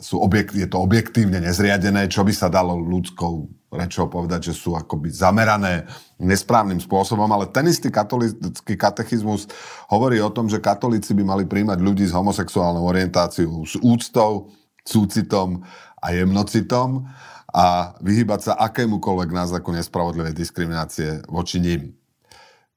sú 0.00 0.24
objekt, 0.24 0.56
je 0.56 0.64
to 0.64 0.80
objektívne 0.80 1.36
nezriadené, 1.44 2.08
čo 2.08 2.24
by 2.24 2.32
sa 2.32 2.48
dalo 2.48 2.80
ľudskou 2.80 3.44
rečou 3.76 4.08
povedať, 4.08 4.50
že 4.50 4.54
sú 4.56 4.72
akoby 4.72 5.12
zamerané 5.12 5.84
nesprávnym 6.16 6.80
spôsobom, 6.80 7.28
ale 7.28 7.52
ten 7.52 7.68
istý 7.68 7.92
katolický 7.92 8.74
katechizmus 8.74 9.46
hovorí 9.92 10.18
o 10.24 10.32
tom, 10.32 10.48
že 10.48 10.58
katolíci 10.58 11.12
by 11.12 11.22
mali 11.22 11.44
príjmať 11.44 11.78
ľudí 11.78 12.08
s 12.08 12.16
homosexuálnou 12.16 12.82
orientáciou 12.88 13.62
s 13.68 13.76
úctou, 13.84 14.48
súcitom 14.80 15.60
a 16.00 16.16
jemnocitom 16.16 17.04
a 17.50 17.98
vyhybať 17.98 18.40
sa 18.40 18.52
akémukoľvek 18.56 19.30
náznaku 19.34 19.74
nespravodlivej 19.74 20.34
diskriminácie 20.34 21.26
voči 21.26 21.58
nim. 21.58 21.94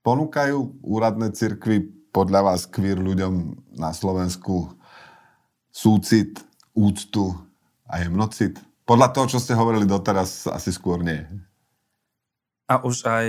Ponúkajú 0.01 0.83
úradné 0.83 1.31
cirkvy 1.31 1.87
podľa 2.13 2.53
vás 2.53 2.67
queer 2.67 2.99
ľuďom 2.99 3.57
na 3.77 3.93
Slovensku 3.93 4.75
súcit, 5.73 6.41
úctu 6.73 7.33
a 7.89 8.01
jemnocit? 8.01 8.61
Podľa 8.83 9.15
toho, 9.15 9.25
čo 9.31 9.39
ste 9.39 9.55
hovorili 9.55 9.87
doteraz, 9.87 10.45
asi 10.51 10.69
skôr 10.75 10.99
nie. 11.01 11.23
A 12.67 12.83
už 12.83 13.07
aj, 13.07 13.25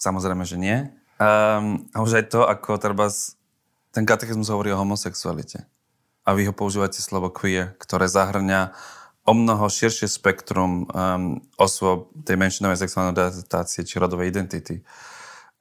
samozrejme, 0.00 0.42
že 0.48 0.56
nie. 0.56 0.76
Um, 1.18 1.86
a 1.92 2.00
už 2.00 2.22
aj 2.22 2.24
to, 2.30 2.40
ako 2.46 2.78
treba 2.78 3.10
ten 3.92 4.06
katechizmus 4.06 4.48
hovorí 4.48 4.70
o 4.72 4.80
homosexualite. 4.80 5.66
A 6.24 6.32
vy 6.36 6.48
ho 6.48 6.54
používate 6.54 7.00
slovo 7.00 7.32
queer, 7.32 7.74
ktoré 7.80 8.06
zahrňa 8.08 8.72
o 9.28 9.32
mnoho 9.36 9.68
širšie 9.68 10.08
spektrum 10.08 10.88
um, 10.88 11.36
osôb 11.60 12.08
tej 12.24 12.40
menšinovej 12.40 12.80
sexuálnej 12.80 13.12
orientácie 13.12 13.84
či 13.84 14.00
rodovej 14.00 14.32
identity 14.32 14.80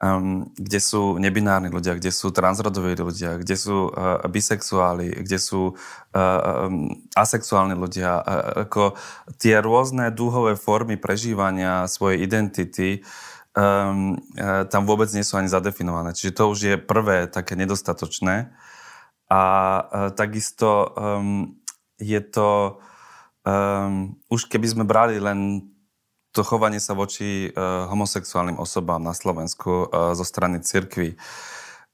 um, 0.01 0.45
kde 0.53 0.79
sú 0.79 1.17
nebinárni 1.17 1.73
ľudia, 1.73 1.97
kde 1.97 2.13
sú 2.13 2.29
transrodoví 2.29 2.93
ľudia, 2.93 3.41
kde 3.41 3.55
sú 3.57 3.89
uh, 3.89 4.21
bisexuáli, 4.29 5.25
kde 5.25 5.37
sú 5.41 5.73
uh, 5.73 6.69
um, 6.69 6.89
asexuálni 7.17 7.73
ľudia. 7.73 8.21
Uh, 8.21 8.67
ako 8.67 8.93
tie 9.41 9.57
rôzne 9.61 10.13
dúhové 10.13 10.53
formy 10.53 10.97
prežívania 10.97 11.89
svojej 11.89 12.21
identity 12.21 13.01
um, 13.57 14.17
uh, 14.37 14.69
tam 14.69 14.85
vôbec 14.85 15.09
nie 15.13 15.25
sú 15.25 15.41
ani 15.41 15.49
zadefinované. 15.49 16.13
Čiže 16.13 16.37
to 16.37 16.43
už 16.53 16.59
je 16.61 16.75
prvé 16.77 17.25
také 17.25 17.57
nedostatočné. 17.57 18.53
A 19.27 19.41
uh, 19.41 20.09
takisto 20.13 20.93
um, 20.93 21.57
je 21.97 22.21
to... 22.21 22.79
Um, 23.47 24.19
už 24.27 24.51
keby 24.51 24.67
sme 24.67 24.83
brali 24.83 25.23
len 25.23 25.71
to 26.35 26.43
chovanie 26.43 26.83
sa 26.83 26.91
voči 26.91 27.47
uh, 27.47 27.87
homosexuálnym 27.87 28.59
osobám 28.59 28.99
na 28.99 29.15
Slovensku 29.15 29.87
uh, 29.87 30.11
zo 30.11 30.27
strany 30.27 30.59
cirkvy. 30.59 31.15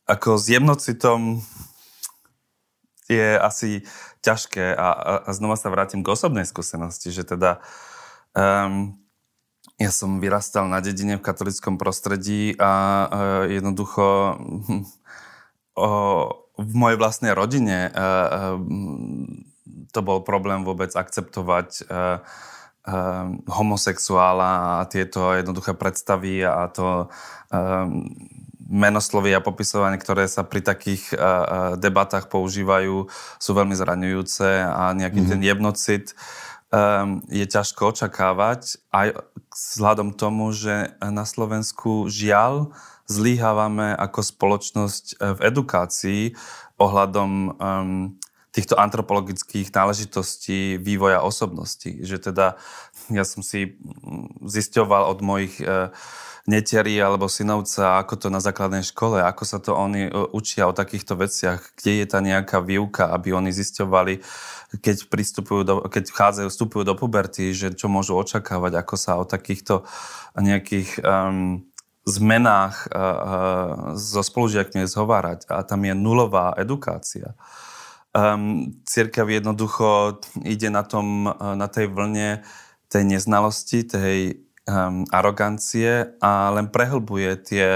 Ako 0.09 0.41
s 0.41 0.49
jemnocitom 0.49 1.45
je 3.05 3.37
asi 3.37 3.85
ťažké 4.25 4.73
a, 4.73 4.89
a, 4.97 5.13
a 5.27 5.29
znova 5.29 5.53
sa 5.53 5.69
vrátim 5.69 6.01
k 6.01 6.09
osobnej 6.09 6.49
skúsenosti, 6.49 7.13
že 7.13 7.21
teda 7.21 7.61
um, 8.33 8.97
ja 9.77 9.93
som 9.93 10.17
vyrastal 10.17 10.65
na 10.65 10.81
dedine 10.81 11.21
v 11.21 11.25
katolickom 11.25 11.77
prostredí 11.77 12.57
a 12.57 12.73
uh, 12.73 13.07
jednoducho 13.45 14.41
o, 15.77 15.89
v 16.57 16.73
mojej 16.73 16.97
vlastnej 16.97 17.37
rodine 17.37 17.93
uh, 17.93 17.93
uh, 17.93 19.52
to 19.93 20.01
bol 20.01 20.25
problém 20.25 20.65
vôbec 20.65 20.89
akceptovať 20.89 21.85
um, 22.83 23.39
homosexuála 23.47 24.81
a 24.81 24.89
tieto 24.91 25.31
jednoduché 25.31 25.71
predstavy 25.77 26.43
a 26.43 26.67
to 26.67 27.07
um, 27.53 28.09
menoslovy 28.67 29.35
a 29.35 29.43
popisovanie, 29.43 29.99
ktoré 29.99 30.27
sa 30.27 30.43
pri 30.43 30.65
takých 30.65 31.13
uh, 31.13 31.75
debatách 31.77 32.27
používajú, 32.27 33.07
sú 33.37 33.51
veľmi 33.53 33.75
zraňujúce 33.75 34.65
a 34.65 34.91
nejaký 34.95 35.23
mm-hmm. 35.23 35.31
ten 35.31 35.41
jebnocit 35.45 36.05
um, 36.73 37.21
je 37.29 37.45
ťažko 37.45 37.93
očakávať 37.93 38.81
aj 38.89 39.21
vzhľadom 39.53 40.17
tomu, 40.17 40.49
že 40.51 40.95
na 40.99 41.23
Slovensku 41.23 42.09
žiaľ 42.09 42.73
zlíhávame 43.05 43.93
ako 43.99 44.19
spoločnosť 44.23 45.05
v 45.19 45.39
edukácii 45.43 46.21
ohľadom 46.79 47.31
um, 47.31 48.17
týchto 48.53 48.77
antropologických 48.77 49.73
náležitostí 49.73 50.77
vývoja 50.77 51.25
osobnosti. 51.25 51.89
Že 51.89 52.31
teda 52.31 52.61
ja 53.09 53.25
som 53.25 53.41
si 53.41 53.73
mm, 53.75 54.45
zisťoval 54.45 55.09
od 55.09 55.19
mojich 55.25 55.57
e, 55.57 55.89
alebo 57.01 57.25
synovca, 57.25 57.97
ako 57.97 58.13
to 58.19 58.27
na 58.29 58.37
základnej 58.37 58.85
škole, 58.85 59.25
ako 59.25 59.43
sa 59.43 59.57
to 59.57 59.73
oni 59.73 60.05
e, 60.05 60.11
učia 60.37 60.69
o 60.69 60.77
takýchto 60.77 61.17
veciach, 61.17 61.73
kde 61.81 62.03
je 62.03 62.05
tá 62.05 62.21
nejaká 62.21 62.61
výuka, 62.61 63.09
aby 63.09 63.33
oni 63.33 63.49
zisťovali, 63.49 64.21
keď 64.85 64.97
pristupujú 65.09 65.61
do, 65.65 65.75
keď 65.89 66.13
vchádzajú, 66.13 66.47
vstupujú 66.53 66.83
do 66.85 66.93
puberty, 66.93 67.57
že 67.57 67.73
čo 67.73 67.89
môžu 67.89 68.13
očakávať, 68.21 68.85
ako 68.85 68.95
sa 69.01 69.17
o 69.17 69.25
takýchto 69.25 69.81
nejakých 70.37 71.01
um, 71.01 71.65
zmenách 72.03 72.91
uh, 72.91 72.99
uh, 72.99 73.15
so 73.95 74.19
spolužiakmi 74.19 74.83
zhovárať. 74.83 75.47
A 75.47 75.63
tam 75.63 75.87
je 75.87 75.95
nulová 75.95 76.51
edukácia 76.59 77.33
um, 78.13 78.69
církev 78.85 79.29
jednoducho 79.29 80.21
ide 80.45 80.69
na, 80.69 80.85
tom, 80.85 81.27
eh, 81.27 81.33
na 81.57 81.67
tej 81.67 81.89
vlne 81.89 82.45
tej 82.87 83.03
neznalosti, 83.09 83.89
tej 83.89 84.45
um, 84.69 85.01
arogancie 85.09 86.13
a 86.21 86.53
len 86.53 86.69
prehlbuje 86.69 87.31
tie 87.41 87.67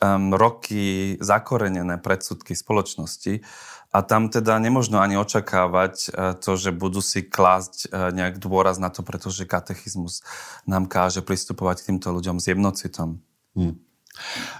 um, 0.00 0.32
roky 0.32 1.16
zakorenené 1.20 2.00
predsudky 2.00 2.56
spoločnosti. 2.56 3.44
A 3.92 4.00
tam 4.00 4.32
teda 4.32 4.56
nemožno 4.56 4.96
ani 5.00 5.20
očakávať 5.20 5.94
uh, 6.08 6.32
to, 6.40 6.56
že 6.56 6.72
budú 6.72 7.04
si 7.04 7.20
klásť 7.28 7.92
uh, 7.92 8.08
nejak 8.16 8.40
dôraz 8.40 8.80
na 8.80 8.88
to, 8.88 9.04
pretože 9.04 9.44
katechizmus 9.44 10.24
nám 10.64 10.88
káže 10.88 11.20
pristupovať 11.20 11.84
k 11.84 11.86
týmto 11.92 12.16
ľuďom 12.16 12.40
s 12.40 12.48
jednocitom. 12.48 13.20
Hmm. 13.52 13.76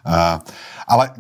Uh, 0.05 0.45
ale 0.85 1.17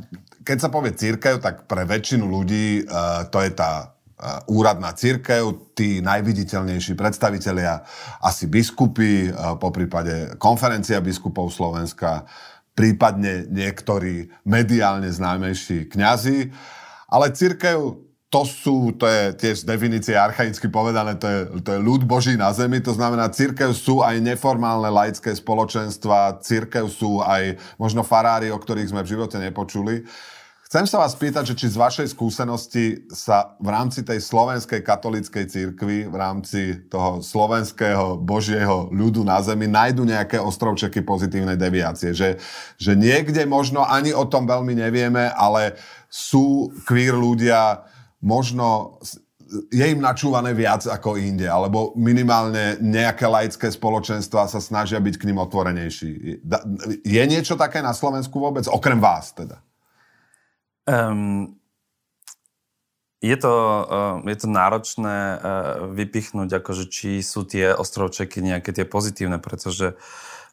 keď 0.46 0.58
sa 0.62 0.70
povie 0.70 0.94
církev, 0.94 1.42
tak 1.42 1.66
pre 1.66 1.82
väčšinu 1.82 2.22
ľudí 2.22 2.86
uh, 2.86 3.26
to 3.26 3.42
je 3.42 3.50
tá 3.50 3.90
uh, 3.90 4.46
úradná 4.46 4.94
církev, 4.94 5.74
tí 5.74 5.98
najviditeľnejší 5.98 6.94
predstavitelia, 6.94 7.82
asi 8.22 8.46
biskupy, 8.46 9.34
uh, 9.34 9.58
po 9.58 9.74
prípade 9.74 10.38
konferencia 10.38 11.02
biskupov 11.02 11.50
Slovenska, 11.50 12.22
prípadne 12.78 13.50
niektorí 13.50 14.30
mediálne 14.46 15.10
známejší 15.10 15.90
kňazi. 15.90 16.54
Ale 17.10 17.34
církev 17.34 18.06
to 18.26 18.42
sú, 18.42 18.90
to 18.98 19.06
je 19.06 19.22
tiež 19.38 19.62
z 19.62 19.68
definície 19.70 20.14
archaicky 20.18 20.66
povedané, 20.66 21.14
to 21.16 21.26
je, 21.26 21.40
to 21.62 21.78
je 21.78 21.80
ľud 21.80 22.04
Boží 22.04 22.34
na 22.34 22.50
zemi, 22.50 22.82
to 22.82 22.92
znamená, 22.92 23.30
církev 23.30 23.70
sú 23.70 24.02
aj 24.02 24.18
neformálne 24.18 24.90
laické 24.90 25.30
spoločenstva, 25.30 26.42
církev 26.42 26.90
sú 26.90 27.22
aj 27.22 27.56
možno 27.78 28.02
farári, 28.02 28.50
o 28.50 28.58
ktorých 28.58 28.90
sme 28.90 29.06
v 29.06 29.10
živote 29.14 29.38
nepočuli. 29.38 30.04
Chcem 30.66 30.82
sa 30.82 30.98
vás 30.98 31.14
spýtať, 31.14 31.54
že 31.54 31.58
či 31.62 31.70
z 31.70 31.78
vašej 31.78 32.10
skúsenosti 32.10 33.06
sa 33.14 33.54
v 33.62 33.70
rámci 33.70 34.02
tej 34.02 34.18
slovenskej 34.18 34.82
katolíckej 34.82 35.46
cirkvi, 35.46 36.10
v 36.10 36.16
rámci 36.18 36.90
toho 36.90 37.22
slovenského 37.22 38.18
božieho 38.18 38.90
ľudu 38.90 39.22
na 39.22 39.38
zemi 39.46 39.70
nájdu 39.70 40.02
nejaké 40.02 40.42
ostrovčeky 40.42 41.06
pozitívnej 41.06 41.54
deviácie. 41.54 42.10
Že, 42.10 42.42
že 42.82 42.92
niekde 42.98 43.46
možno 43.46 43.86
ani 43.86 44.10
o 44.10 44.26
tom 44.26 44.42
veľmi 44.42 44.74
nevieme, 44.74 45.30
ale 45.38 45.78
sú 46.10 46.74
queer 46.82 47.14
ľudia 47.14 47.86
možno 48.18 48.98
je 49.70 49.86
im 49.86 50.02
načúvané 50.02 50.50
viac 50.50 50.82
ako 50.90 51.14
inde, 51.14 51.46
alebo 51.46 51.94
minimálne 51.94 52.82
nejaké 52.82 53.30
laické 53.30 53.70
spoločenstva 53.70 54.50
sa 54.50 54.58
snažia 54.58 54.98
byť 54.98 55.14
k 55.14 55.26
ním 55.30 55.38
otvorenejší. 55.38 56.42
Je 57.06 57.22
niečo 57.30 57.54
také 57.54 57.78
na 57.78 57.94
Slovensku 57.94 58.42
vôbec, 58.42 58.66
okrem 58.66 58.98
vás 58.98 59.30
teda? 59.30 59.62
Um, 60.86 61.58
je 63.18 63.34
to, 63.34 63.54
uh, 63.84 64.22
je 64.22 64.36
to 64.38 64.46
náročné 64.46 65.16
uh, 65.34 65.38
vypichnúť, 65.90 66.62
akože 66.62 66.86
či 66.86 67.18
sú 67.26 67.42
tie 67.42 67.74
ostrovčeky 67.74 68.38
nejaké 68.38 68.70
tie 68.70 68.86
pozitívne, 68.86 69.42
pretože 69.42 69.98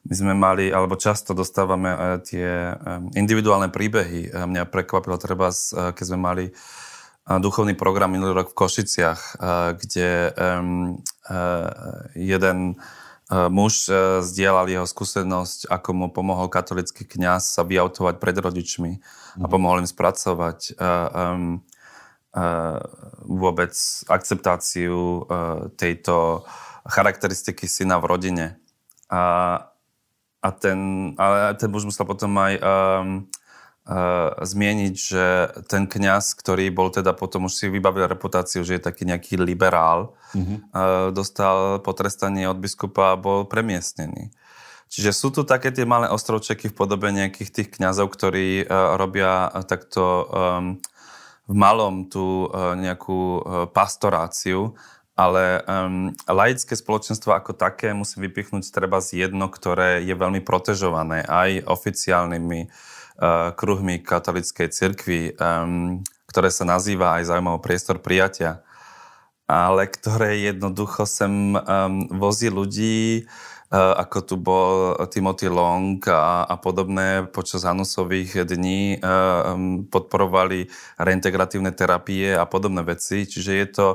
my 0.04 0.14
sme 0.14 0.34
mali, 0.34 0.74
alebo 0.74 0.98
často 0.98 1.38
dostávame 1.38 1.90
uh, 1.94 1.98
tie 2.18 2.74
individuálne 3.14 3.70
príbehy. 3.70 4.34
Uh, 4.34 4.50
mňa 4.50 4.66
prekvapilo 4.66 5.14
treba, 5.22 5.54
uh, 5.54 5.94
keď 5.94 6.04
sme 6.04 6.18
mali 6.18 6.44
duchovný 7.24 7.72
program 7.72 8.12
minulý 8.12 8.36
rok 8.36 8.52
v 8.52 8.58
Košiciach, 8.60 9.40
kde 9.80 10.36
jeden 12.12 12.58
muž 13.30 13.88
uh, 13.88 14.20
zdieľal 14.20 14.68
jeho 14.68 14.86
skúsenosť, 14.88 15.72
ako 15.72 15.90
mu 15.96 16.06
pomohol 16.12 16.52
katolický 16.52 17.08
kňaz 17.08 17.56
sa 17.56 17.62
vyautovať 17.64 18.20
pred 18.20 18.36
rodičmi 18.36 18.92
a 19.40 19.46
pomohol 19.48 19.84
im 19.84 19.88
spracovať 19.88 20.76
uh, 20.76 21.58
vôbec 23.30 23.74
akceptáciu 24.10 25.22
tejto 25.78 26.42
charakteristiky 26.82 27.70
syna 27.70 28.02
v 28.02 28.10
rodine. 28.10 28.46
A, 29.06 29.22
a 30.42 30.48
ten, 30.50 31.12
ale 31.14 31.54
ten 31.54 31.70
muž 31.70 31.86
musel 31.86 32.02
potom 32.02 32.34
aj 32.34 32.58
um, 32.58 33.30
zmieniť, 34.40 34.94
že 34.96 35.24
ten 35.68 35.84
kňaz, 35.84 36.32
ktorý 36.40 36.72
bol 36.72 36.88
teda 36.88 37.12
potom 37.12 37.52
už 37.52 37.52
si 37.52 37.66
vybavil 37.68 38.08
reputáciu, 38.08 38.64
že 38.64 38.80
je 38.80 38.86
taký 38.88 39.04
nejaký 39.04 39.36
liberál, 39.36 40.16
mm-hmm. 40.32 40.72
dostal 41.12 41.84
potrestanie 41.84 42.48
od 42.48 42.56
biskupa 42.56 43.12
a 43.12 43.20
bol 43.20 43.44
premiestnený. 43.44 44.32
Čiže 44.88 45.10
sú 45.12 45.28
tu 45.36 45.44
také 45.44 45.68
tie 45.68 45.84
malé 45.84 46.08
ostrovčeky 46.08 46.72
v 46.72 46.78
podobe 46.80 47.12
nejakých 47.12 47.50
tých 47.52 47.68
kňazov, 47.76 48.08
ktorí 48.14 48.64
uh, 48.64 48.96
robia 48.96 49.52
takto 49.68 50.00
um, 50.00 50.24
v 51.44 51.52
malom 51.52 52.08
tú 52.08 52.48
nejakú 52.56 53.44
pastoráciu, 53.76 54.80
ale 55.12 55.60
um, 55.68 56.08
laické 56.24 56.72
spoločenstvo 56.72 57.36
ako 57.36 57.52
také 57.52 57.92
musím 57.92 58.32
vypichnúť 58.32 58.72
treba 58.72 59.04
z 59.04 59.28
jedno, 59.28 59.52
ktoré 59.52 60.00
je 60.00 60.16
veľmi 60.16 60.40
protežované 60.40 61.20
aj 61.28 61.68
oficiálnymi 61.68 62.60
uh, 62.64 62.72
kruhmi 63.54 64.02
katolickej 64.02 64.68
cirkvi, 64.74 65.34
um, 65.38 66.02
ktoré 66.26 66.50
sa 66.50 66.66
nazýva 66.66 67.18
aj 67.18 67.30
zaujímavý 67.30 67.60
priestor 67.62 68.02
prijatia, 68.02 68.66
ale 69.46 69.86
ktoré 69.86 70.40
jednoducho 70.42 71.06
sem 71.06 71.54
um, 71.54 71.60
vozí 72.18 72.50
ľudí, 72.50 73.30
ako 73.74 74.18
tu 74.22 74.34
bol 74.38 74.94
Timothy 75.10 75.50
Long 75.50 75.98
a, 76.06 76.46
a 76.46 76.54
podobné 76.54 77.26
počas 77.26 77.66
Hanusových 77.66 78.46
dní 78.46 79.02
podporovali 79.90 80.70
reintegratívne 80.94 81.74
terapie 81.74 82.38
a 82.38 82.46
podobné 82.46 82.86
veci. 82.86 83.26
Čiže 83.26 83.50
je 83.50 83.66
to 83.66 83.86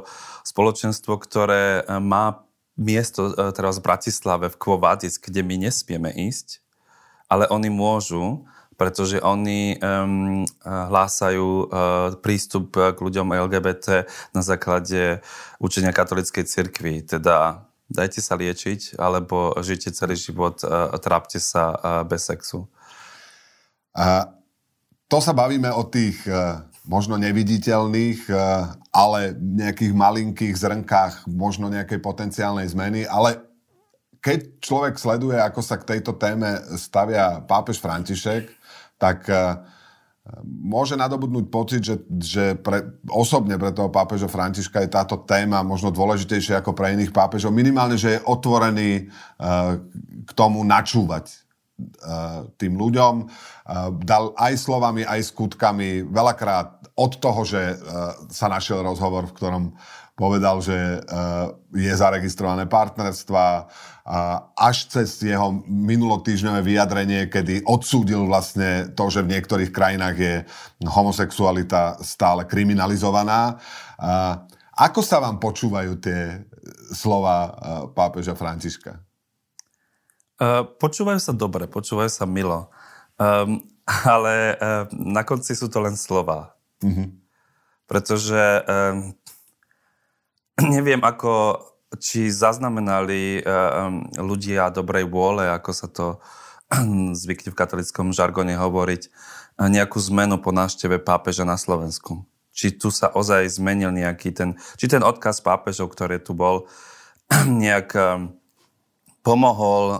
spoločenstvo, 0.43 1.15
ktoré 1.23 1.87
má 2.03 2.43
miesto 2.75 3.31
teraz 3.55 3.79
v 3.79 3.87
Bratislave, 3.87 4.51
v 4.51 4.59
Kvovadis, 4.59 5.15
kde 5.15 5.47
my 5.47 5.71
nesmieme 5.71 6.11
ísť, 6.11 6.59
ale 7.31 7.47
oni 7.47 7.71
môžu, 7.71 8.43
pretože 8.79 9.19
oni 9.19 9.75
um, 9.75 10.47
hlásajú 10.63 11.47
uh, 11.67 11.67
prístup 12.23 12.71
k 12.71 12.95
ľuďom 12.95 13.35
LGBT 13.35 14.07
na 14.31 14.39
základe 14.39 15.19
učenia 15.59 15.91
katolíckej 15.91 16.47
cirkvi, 16.47 17.03
teda 17.03 17.67
dajte 17.91 18.23
sa 18.23 18.39
liečiť, 18.39 18.95
alebo 18.95 19.59
žite 19.59 19.91
celý 19.91 20.15
život, 20.15 20.61
a 20.63 20.93
trápte 21.01 21.41
sa 21.41 21.73
bez 22.05 22.29
sexu. 22.29 22.69
A 23.97 24.29
to 25.09 25.17
sa 25.17 25.33
bavíme 25.33 25.73
o 25.73 25.81
tých 25.89 26.21
e, 26.29 26.61
možno 26.85 27.17
neviditeľných, 27.17 28.29
e, 28.29 28.33
ale 28.93 29.33
nejakých 29.33 29.93
malinkých 29.97 30.53
zrnkách 30.53 31.25
možno 31.25 31.65
nejakej 31.73 31.97
potenciálnej 31.97 32.69
zmeny, 32.69 33.09
ale 33.09 33.41
keď 34.21 34.61
človek 34.61 34.95
sleduje, 35.01 35.41
ako 35.41 35.61
sa 35.65 35.81
k 35.81 35.97
tejto 35.97 36.13
téme 36.19 36.61
stavia 36.77 37.41
pápež 37.41 37.81
František, 37.81 38.53
tak 38.99 39.25
uh, 39.31 39.63
môže 40.45 40.99
nadobudnúť 40.99 41.45
pocit, 41.47 41.81
že, 41.81 41.95
že 42.19 42.59
pre, 42.59 42.99
osobne 43.09 43.55
pre 43.55 43.71
toho 43.71 43.89
pápeža 43.89 44.27
Františka 44.27 44.83
je 44.83 44.91
táto 44.91 45.23
téma 45.23 45.63
možno 45.63 45.89
dôležitejšia 45.89 46.59
ako 46.59 46.75
pre 46.75 46.93
iných 46.93 47.15
pápežov. 47.15 47.55
Minimálne, 47.55 47.95
že 47.95 48.19
je 48.19 48.25
otvorený 48.27 49.07
uh, 49.07 49.79
k 50.27 50.31
tomu 50.35 50.61
načúvať 50.67 51.31
uh, 51.31 52.45
tým 52.59 52.75
ľuďom. 52.75 53.25
Uh, 53.25 53.95
dal 54.03 54.35
aj 54.35 54.53
slovami, 54.59 55.07
aj 55.07 55.31
skutkami 55.31 56.03
veľakrát 56.05 56.77
od 56.99 57.15
toho, 57.15 57.47
že 57.47 57.79
sa 58.27 58.51
našiel 58.51 58.83
rozhovor, 58.83 59.31
v 59.31 59.35
ktorom 59.39 59.63
povedal, 60.19 60.59
že 60.59 60.75
uh, 60.75 61.55
je 61.71 61.93
zaregistrované 61.95 62.67
partnerstva, 62.67 63.71
až 64.57 64.89
cez 64.89 65.21
jeho 65.21 65.61
minulotýždňové 65.69 66.65
vyjadrenie, 66.65 67.29
kedy 67.29 67.61
odsúdil 67.61 68.25
vlastne 68.25 68.89
to, 68.97 69.05
že 69.05 69.21
v 69.21 69.37
niektorých 69.37 69.69
krajinách 69.69 70.17
je 70.17 70.35
homosexualita 70.81 72.01
stále 72.01 72.49
kriminalizovaná. 72.49 73.61
Ako 74.81 75.05
sa 75.05 75.21
vám 75.21 75.37
počúvajú 75.37 76.01
tie 76.01 76.41
slova 76.89 77.53
pápeža 77.93 78.33
Františka? 78.33 78.97
Počúvajú 80.81 81.19
sa 81.21 81.33
dobre, 81.37 81.69
počúvajú 81.69 82.09
sa 82.09 82.25
milo. 82.25 82.73
Um, 83.21 83.61
ale 83.85 84.57
um, 84.57 85.13
na 85.13 85.21
konci 85.21 85.53
sú 85.53 85.69
to 85.69 85.85
len 85.85 85.93
slova. 85.93 86.57
Mm-hmm. 86.81 87.07
Pretože 87.85 88.41
um, 88.65 89.13
neviem, 90.75 90.99
ako 90.99 91.61
či 91.97 92.29
zaznamenali 92.29 93.41
um, 93.41 94.05
ľudia 94.13 94.69
dobrej 94.69 95.09
vôle, 95.09 95.49
ako 95.49 95.71
sa 95.73 95.87
to 95.89 96.21
zvykne 97.21 97.49
v 97.49 97.59
katolickom 97.59 98.13
žargone 98.13 98.53
hovoriť, 98.53 99.09
nejakú 99.59 99.99
zmenu 100.11 100.39
po 100.39 100.55
návšteve 100.55 101.03
pápeža 101.03 101.43
na 101.43 101.59
Slovensku. 101.59 102.23
Či 102.55 102.79
tu 102.79 102.91
sa 102.91 103.11
ozaj 103.11 103.59
zmenil 103.59 103.91
nejaký 103.91 104.31
ten, 104.31 104.55
či 104.79 104.87
ten 104.87 105.03
odkaz 105.03 105.43
pápežov, 105.43 105.91
ktorý 105.91 106.21
tu 106.23 106.31
bol, 106.37 106.69
nejak 107.63 107.91
pomohol 109.19 109.99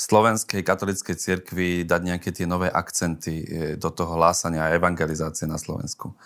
slovenskej 0.00 0.64
katolíckej 0.64 1.16
cirkvi 1.20 1.84
dať 1.84 2.00
nejaké 2.00 2.32
tie 2.32 2.48
nové 2.48 2.72
akcenty 2.72 3.34
e, 3.44 3.46
do 3.76 3.92
toho 3.92 4.16
hlásania 4.16 4.64
a 4.64 4.72
evangelizácie 4.72 5.44
na 5.44 5.60
Slovensku. 5.60 6.16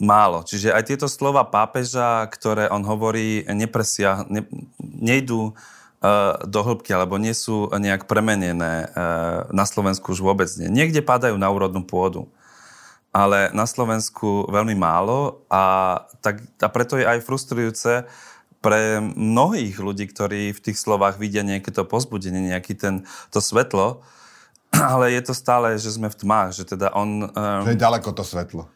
Málo. 0.00 0.40
Čiže 0.46 0.72
aj 0.72 0.88
tieto 0.88 1.06
slova 1.10 1.44
pápeža, 1.44 2.24
ktoré 2.32 2.70
on 2.72 2.80
hovorí, 2.86 3.44
nepresia, 3.52 4.24
ne, 4.32 4.48
nejdú 4.80 5.52
uh, 5.52 6.40
do 6.48 6.60
hĺbky, 6.64 6.94
alebo 6.96 7.20
nie 7.20 7.36
sú 7.36 7.68
nejak 7.68 8.08
premenené 8.08 8.88
uh, 8.88 9.44
na 9.52 9.68
Slovensku 9.68 10.16
už 10.16 10.24
vôbec 10.24 10.48
nie. 10.56 10.72
Niekde 10.72 11.04
padajú 11.04 11.36
na 11.36 11.52
úrodnú 11.52 11.84
pôdu, 11.84 12.30
ale 13.12 13.52
na 13.52 13.68
Slovensku 13.68 14.48
veľmi 14.48 14.74
málo 14.74 15.44
a, 15.52 16.00
tak, 16.24 16.40
a 16.58 16.68
preto 16.72 16.96
je 16.96 17.04
aj 17.04 17.24
frustrujúce 17.26 18.08
pre 18.64 18.96
mnohých 19.02 19.76
ľudí, 19.76 20.08
ktorí 20.08 20.56
v 20.56 20.62
tých 20.62 20.80
slovách 20.80 21.20
vidia 21.20 21.44
nejaké 21.44 21.68
to 21.68 21.84
pozbudenie, 21.84 22.48
nejaký 22.48 22.80
ten, 22.80 23.04
to 23.28 23.44
svetlo, 23.44 24.00
ale 24.72 25.12
je 25.12 25.20
to 25.20 25.36
stále, 25.36 25.76
že 25.76 25.92
sme 25.92 26.08
v 26.08 26.16
tmách, 26.16 26.50
že 26.56 26.64
teda 26.64 26.96
on... 26.96 27.28
Um, 27.28 27.68
že 27.68 27.76
je 27.76 27.84
ďaleko 27.84 28.08
to 28.16 28.24
svetlo 28.24 28.72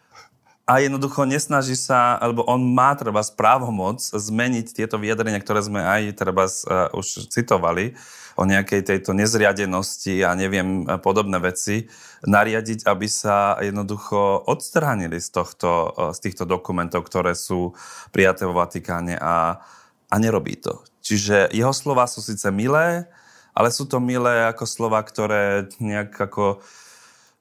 a 0.69 0.85
jednoducho 0.85 1.25
nesnaží 1.25 1.73
sa, 1.73 2.21
alebo 2.21 2.45
on 2.45 2.61
má 2.61 2.93
treba 2.93 3.25
právomoc 3.25 4.05
zmeniť 4.05 4.77
tieto 4.77 5.01
vyjadrenia, 5.01 5.41
ktoré 5.41 5.65
sme 5.65 5.81
aj 5.81 6.13
treba 6.13 6.45
uh, 6.45 6.93
už 6.93 7.33
citovali, 7.33 7.97
o 8.39 8.47
nejakej 8.47 8.87
tejto 8.87 9.17
nezriadenosti 9.19 10.23
a 10.23 10.31
neviem, 10.37 10.87
podobné 11.03 11.43
veci, 11.43 11.91
nariadiť, 12.23 12.87
aby 12.87 13.09
sa 13.11 13.59
jednoducho 13.59 14.47
odstránili 14.47 15.19
z, 15.19 15.29
tohto, 15.33 15.69
uh, 15.91 16.13
z 16.13 16.19
týchto 16.29 16.45
dokumentov, 16.45 17.09
ktoré 17.09 17.33
sú 17.33 17.73
prijaté 18.13 18.45
vo 18.45 18.55
Vatikáne 18.55 19.17
a, 19.17 19.65
a 20.13 20.15
nerobí 20.21 20.61
to. 20.61 20.85
Čiže 21.01 21.49
jeho 21.51 21.73
slova 21.73 22.05
sú 22.05 22.21
síce 22.21 22.53
milé, 22.53 23.09
ale 23.57 23.73
sú 23.73 23.89
to 23.89 23.99
milé 24.05 24.45
ako 24.45 24.69
slova, 24.69 25.01
ktoré 25.01 25.73
nejak 25.81 26.13
ako 26.15 26.61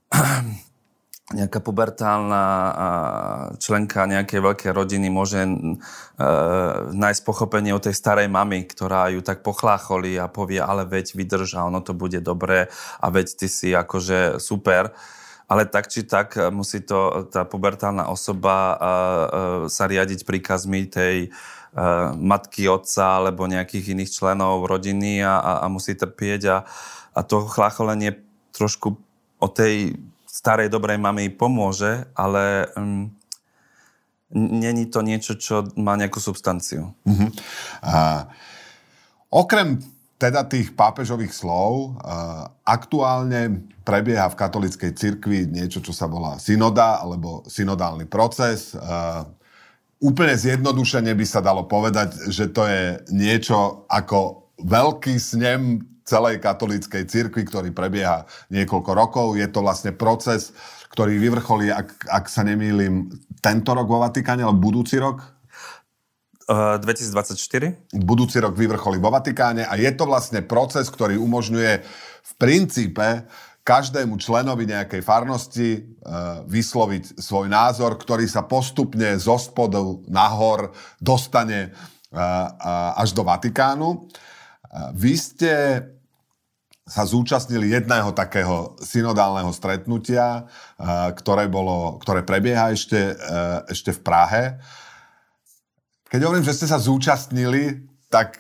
nejaká 1.28 1.60
pubertálna 1.60 2.44
členka 3.60 4.08
nejakej 4.08 4.40
veľkej 4.40 4.72
rodiny 4.72 5.12
môže 5.12 5.44
e, 5.44 5.52
nájsť 6.96 7.22
pochopenie 7.28 7.76
o 7.76 7.84
tej 7.84 8.00
starej 8.00 8.32
mamy, 8.32 8.64
ktorá 8.64 9.12
ju 9.12 9.20
tak 9.20 9.44
pochlácholí 9.44 10.16
a 10.16 10.32
povie, 10.32 10.64
ale 10.64 10.88
veď 10.88 11.20
vydrž 11.20 11.60
a 11.60 11.68
ono 11.68 11.84
to 11.84 11.92
bude 11.92 12.24
dobré 12.24 12.72
a 13.04 13.08
veď 13.12 13.44
ty 13.44 13.48
si 13.52 13.76
akože 13.76 14.40
super. 14.40 14.96
Ale 15.48 15.68
tak 15.68 15.92
či 15.92 16.08
tak 16.08 16.36
musí 16.52 16.84
to 16.84 17.28
tá 17.28 17.44
pubertálna 17.44 18.08
osoba 18.08 18.56
e, 18.56 18.76
e, 18.76 19.28
sa 19.68 19.84
riadiť 19.84 20.24
príkazmi 20.24 20.88
tej 20.88 21.18
matky, 22.18 22.66
otca 22.66 23.22
alebo 23.22 23.46
nejakých 23.46 23.94
iných 23.94 24.10
členov 24.10 24.66
rodiny 24.66 25.22
a, 25.22 25.38
a, 25.38 25.52
a 25.62 25.66
musí 25.70 25.94
trpieť 25.94 26.42
a, 26.50 26.58
a 27.14 27.20
to 27.22 27.46
chlácholenie 27.46 28.18
trošku 28.50 28.98
o 29.38 29.48
tej 29.52 29.94
starej 30.38 30.70
dobrej 30.70 31.02
mamy 31.02 31.34
pomôže, 31.34 32.06
ale 32.14 32.70
um, 32.78 33.10
není 34.38 34.86
to 34.86 35.02
niečo, 35.02 35.34
čo 35.34 35.66
má 35.74 35.98
nejakú 35.98 36.22
substanciu. 36.22 36.94
Uh-huh. 36.94 37.30
A, 37.82 38.30
okrem 39.34 39.82
teda 40.22 40.46
tých 40.46 40.78
pápežových 40.78 41.34
slov, 41.34 41.98
uh, 41.98 42.50
aktuálne 42.66 43.66
prebieha 43.82 44.30
v 44.30 44.38
katolickej 44.38 44.92
cirkvi 44.94 45.50
niečo, 45.50 45.82
čo 45.82 45.94
sa 45.94 46.06
volá 46.06 46.38
synoda 46.38 47.02
alebo 47.02 47.42
synodálny 47.50 48.06
proces. 48.06 48.74
Uh, 48.78 49.26
úplne 50.02 50.38
zjednodušene 50.38 51.14
by 51.14 51.26
sa 51.26 51.42
dalo 51.42 51.66
povedať, 51.66 52.30
že 52.30 52.50
to 52.50 52.66
je 52.66 53.02
niečo 53.14 53.86
ako 53.90 54.50
veľký 54.62 55.18
snem 55.22 55.86
celej 56.08 56.40
katolíckej 56.40 57.04
cirkvi, 57.04 57.44
ktorý 57.44 57.76
prebieha 57.76 58.24
niekoľko 58.48 58.92
rokov. 58.96 59.28
Je 59.36 59.46
to 59.52 59.60
vlastne 59.60 59.92
proces, 59.92 60.56
ktorý 60.96 61.20
vyvrcholí, 61.20 61.68
ak, 61.68 62.08
ak 62.08 62.26
sa 62.32 62.48
nemýlim, 62.48 63.12
tento 63.44 63.76
rok 63.76 63.86
vo 63.92 64.00
Vatikáne, 64.00 64.48
alebo 64.48 64.72
budúci 64.72 64.96
rok? 64.98 65.20
Uh, 66.48 66.80
2024. 66.80 67.92
Budúci 68.00 68.40
rok 68.40 68.56
vyvrcholí 68.56 69.04
vo 69.04 69.12
Vatikáne 69.12 69.68
a 69.68 69.76
je 69.76 69.92
to 69.92 70.08
vlastne 70.08 70.40
proces, 70.48 70.88
ktorý 70.88 71.20
umožňuje 71.20 71.74
v 72.24 72.32
princípe 72.40 73.28
každému 73.68 74.16
členovi 74.16 74.64
nejakej 74.64 75.04
farnosti 75.04 75.76
uh, 75.76 76.48
vysloviť 76.48 77.20
svoj 77.20 77.52
názor, 77.52 78.00
ktorý 78.00 78.24
sa 78.32 78.48
postupne 78.48 79.20
zo 79.20 79.36
spodu 79.36 79.84
nahor 80.08 80.72
dostane 81.04 81.76
uh, 82.16 82.96
až 82.96 83.12
do 83.12 83.28
Vatikánu. 83.28 84.08
Vy 84.96 85.14
ste 85.16 85.52
sa 86.88 87.04
zúčastnili 87.04 87.68
jedného 87.68 88.16
takého 88.16 88.80
synodálneho 88.80 89.52
stretnutia, 89.52 90.48
eh, 90.80 91.12
ktoré, 91.20 91.52
bolo, 91.52 92.00
ktoré 92.00 92.24
prebieha 92.24 92.72
ešte, 92.72 93.14
eh, 93.14 93.60
ešte 93.68 93.92
v 93.92 94.00
Prahe. 94.02 94.44
Keď 96.08 96.20
hovorím, 96.24 96.48
že 96.48 96.56
ste 96.56 96.68
sa 96.72 96.80
zúčastnili, 96.80 97.84
tak 98.08 98.40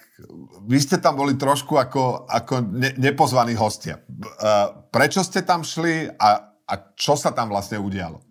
vy 0.63 0.79
ste 0.79 0.95
tam 0.97 1.19
boli 1.19 1.35
trošku 1.35 1.75
ako, 1.75 2.25
ako 2.31 2.63
ne, 2.71 2.95
nepozvaní 2.95 3.53
hostia. 3.59 3.99
Eh, 3.99 4.67
prečo 4.95 5.19
ste 5.27 5.43
tam 5.43 5.67
šli 5.67 6.07
a, 6.15 6.55
a 6.63 6.73
čo 6.95 7.19
sa 7.19 7.35
tam 7.35 7.51
vlastne 7.51 7.75
udialo? 7.75 8.23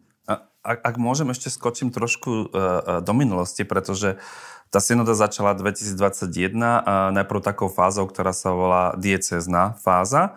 Ak, 0.66 0.82
ak 0.82 0.96
môžem, 0.98 1.30
ešte 1.30 1.46
skočím 1.46 1.94
trošku 1.94 2.50
do 3.06 3.12
minulosti, 3.14 3.62
pretože 3.62 4.18
tá 4.70 4.82
synoda 4.82 5.14
začala 5.14 5.54
2021 5.54 6.26
najprv 7.14 7.40
takou 7.40 7.70
fázou, 7.70 8.04
ktorá 8.10 8.34
sa 8.34 8.50
volá 8.52 8.84
diecezná 8.98 9.78
fáza, 9.78 10.36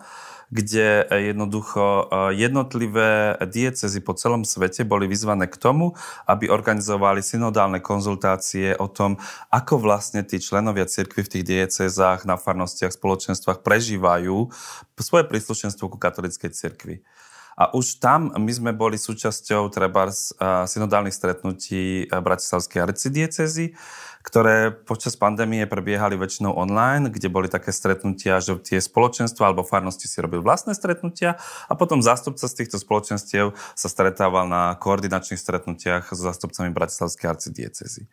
kde 0.50 1.06
jednoducho 1.06 2.10
e, 2.10 2.34
jednotlivé 2.34 3.38
diecezy 3.46 4.02
po 4.02 4.18
celom 4.18 4.42
svete 4.42 4.82
boli 4.82 5.06
vyzvané 5.06 5.46
k 5.46 5.54
tomu, 5.54 5.94
aby 6.26 6.50
organizovali 6.50 7.22
synodálne 7.22 7.78
konzultácie 7.78 8.74
o 8.74 8.90
tom, 8.90 9.16
ako 9.54 9.78
vlastne 9.78 10.26
tí 10.26 10.42
členovia 10.42 10.90
cirkvi 10.90 11.22
v 11.22 11.32
tých 11.38 11.44
diecezách, 11.46 12.26
na 12.26 12.34
farnostiach, 12.34 12.90
spoločenstvách 12.90 13.62
prežívajú 13.62 14.50
svoje 14.98 15.24
príslušenstvo 15.30 15.86
ku 15.86 15.96
katolickej 15.96 16.50
cirkvi. 16.50 17.06
A 17.60 17.70
už 17.76 18.00
tam 18.00 18.32
my 18.32 18.52
sme 18.56 18.72
boli 18.72 18.96
súčasťou 18.96 19.68
treba 19.68 20.08
synodálnych 20.64 21.12
stretnutí 21.12 22.08
Bratislavskej 22.08 22.88
arcidiecezy, 22.88 23.76
ktoré 24.20 24.68
počas 24.70 25.16
pandémie 25.16 25.64
prebiehali 25.64 26.14
väčšinou 26.20 26.52
online, 26.52 27.08
kde 27.08 27.32
boli 27.32 27.48
také 27.48 27.72
stretnutia, 27.72 28.36
že 28.44 28.60
tie 28.60 28.76
spoločenstva 28.76 29.48
alebo 29.48 29.64
farnosti 29.64 30.04
si 30.04 30.20
robili 30.20 30.44
vlastné 30.44 30.76
stretnutia 30.76 31.40
a 31.66 31.72
potom 31.72 32.04
zástupca 32.04 32.44
z 32.44 32.56
týchto 32.60 32.76
spoločenstiev 32.76 33.56
sa 33.56 33.88
stretával 33.88 34.44
na 34.44 34.76
koordinačných 34.76 35.40
stretnutiach 35.40 36.12
s 36.12 36.20
zástupcami 36.20 36.68
Bratislavskej 36.68 37.26
arcidiecezy. 37.32 38.04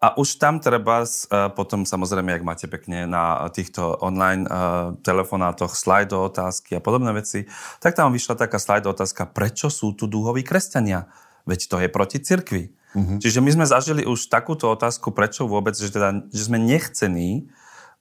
A 0.00 0.16
už 0.16 0.40
tam 0.40 0.64
treba, 0.64 1.04
potom 1.52 1.84
samozrejme, 1.84 2.32
ak 2.32 2.44
máte 2.44 2.64
pekne 2.72 3.04
na 3.04 3.44
týchto 3.52 4.00
online 4.00 4.48
uh, 4.48 4.96
telefonátoch 5.04 5.76
slajdo 5.76 6.24
otázky 6.24 6.80
a 6.80 6.80
podobné 6.80 7.12
veci, 7.12 7.44
tak 7.84 7.92
tam 7.92 8.08
vyšla 8.08 8.40
taká 8.40 8.56
slajdo 8.56 8.96
otázka, 8.96 9.28
prečo 9.28 9.68
sú 9.68 9.92
tu 9.92 10.08
dúhoví 10.08 10.40
kresťania? 10.40 11.04
Veď 11.44 11.60
to 11.68 11.76
je 11.84 11.88
proti 11.92 12.16
cirkvi. 12.16 12.79
Uh-huh. 12.90 13.18
Čiže 13.22 13.38
my 13.38 13.50
sme 13.54 13.66
zažili 13.66 14.02
už 14.02 14.26
takúto 14.26 14.66
otázku, 14.70 15.14
prečo 15.14 15.46
vôbec, 15.46 15.78
že, 15.78 15.90
teda, 15.90 16.26
že 16.30 16.42
sme 16.50 16.58
nechcení 16.58 17.46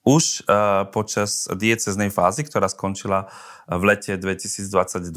už 0.08 0.48
uh, 0.48 0.88
počas 0.90 1.46
dieceznej 1.52 2.10
fázy, 2.10 2.48
ktorá 2.48 2.66
skončila 2.72 3.30
v 3.70 3.84
lete 3.94 4.18
2022. 4.18 5.14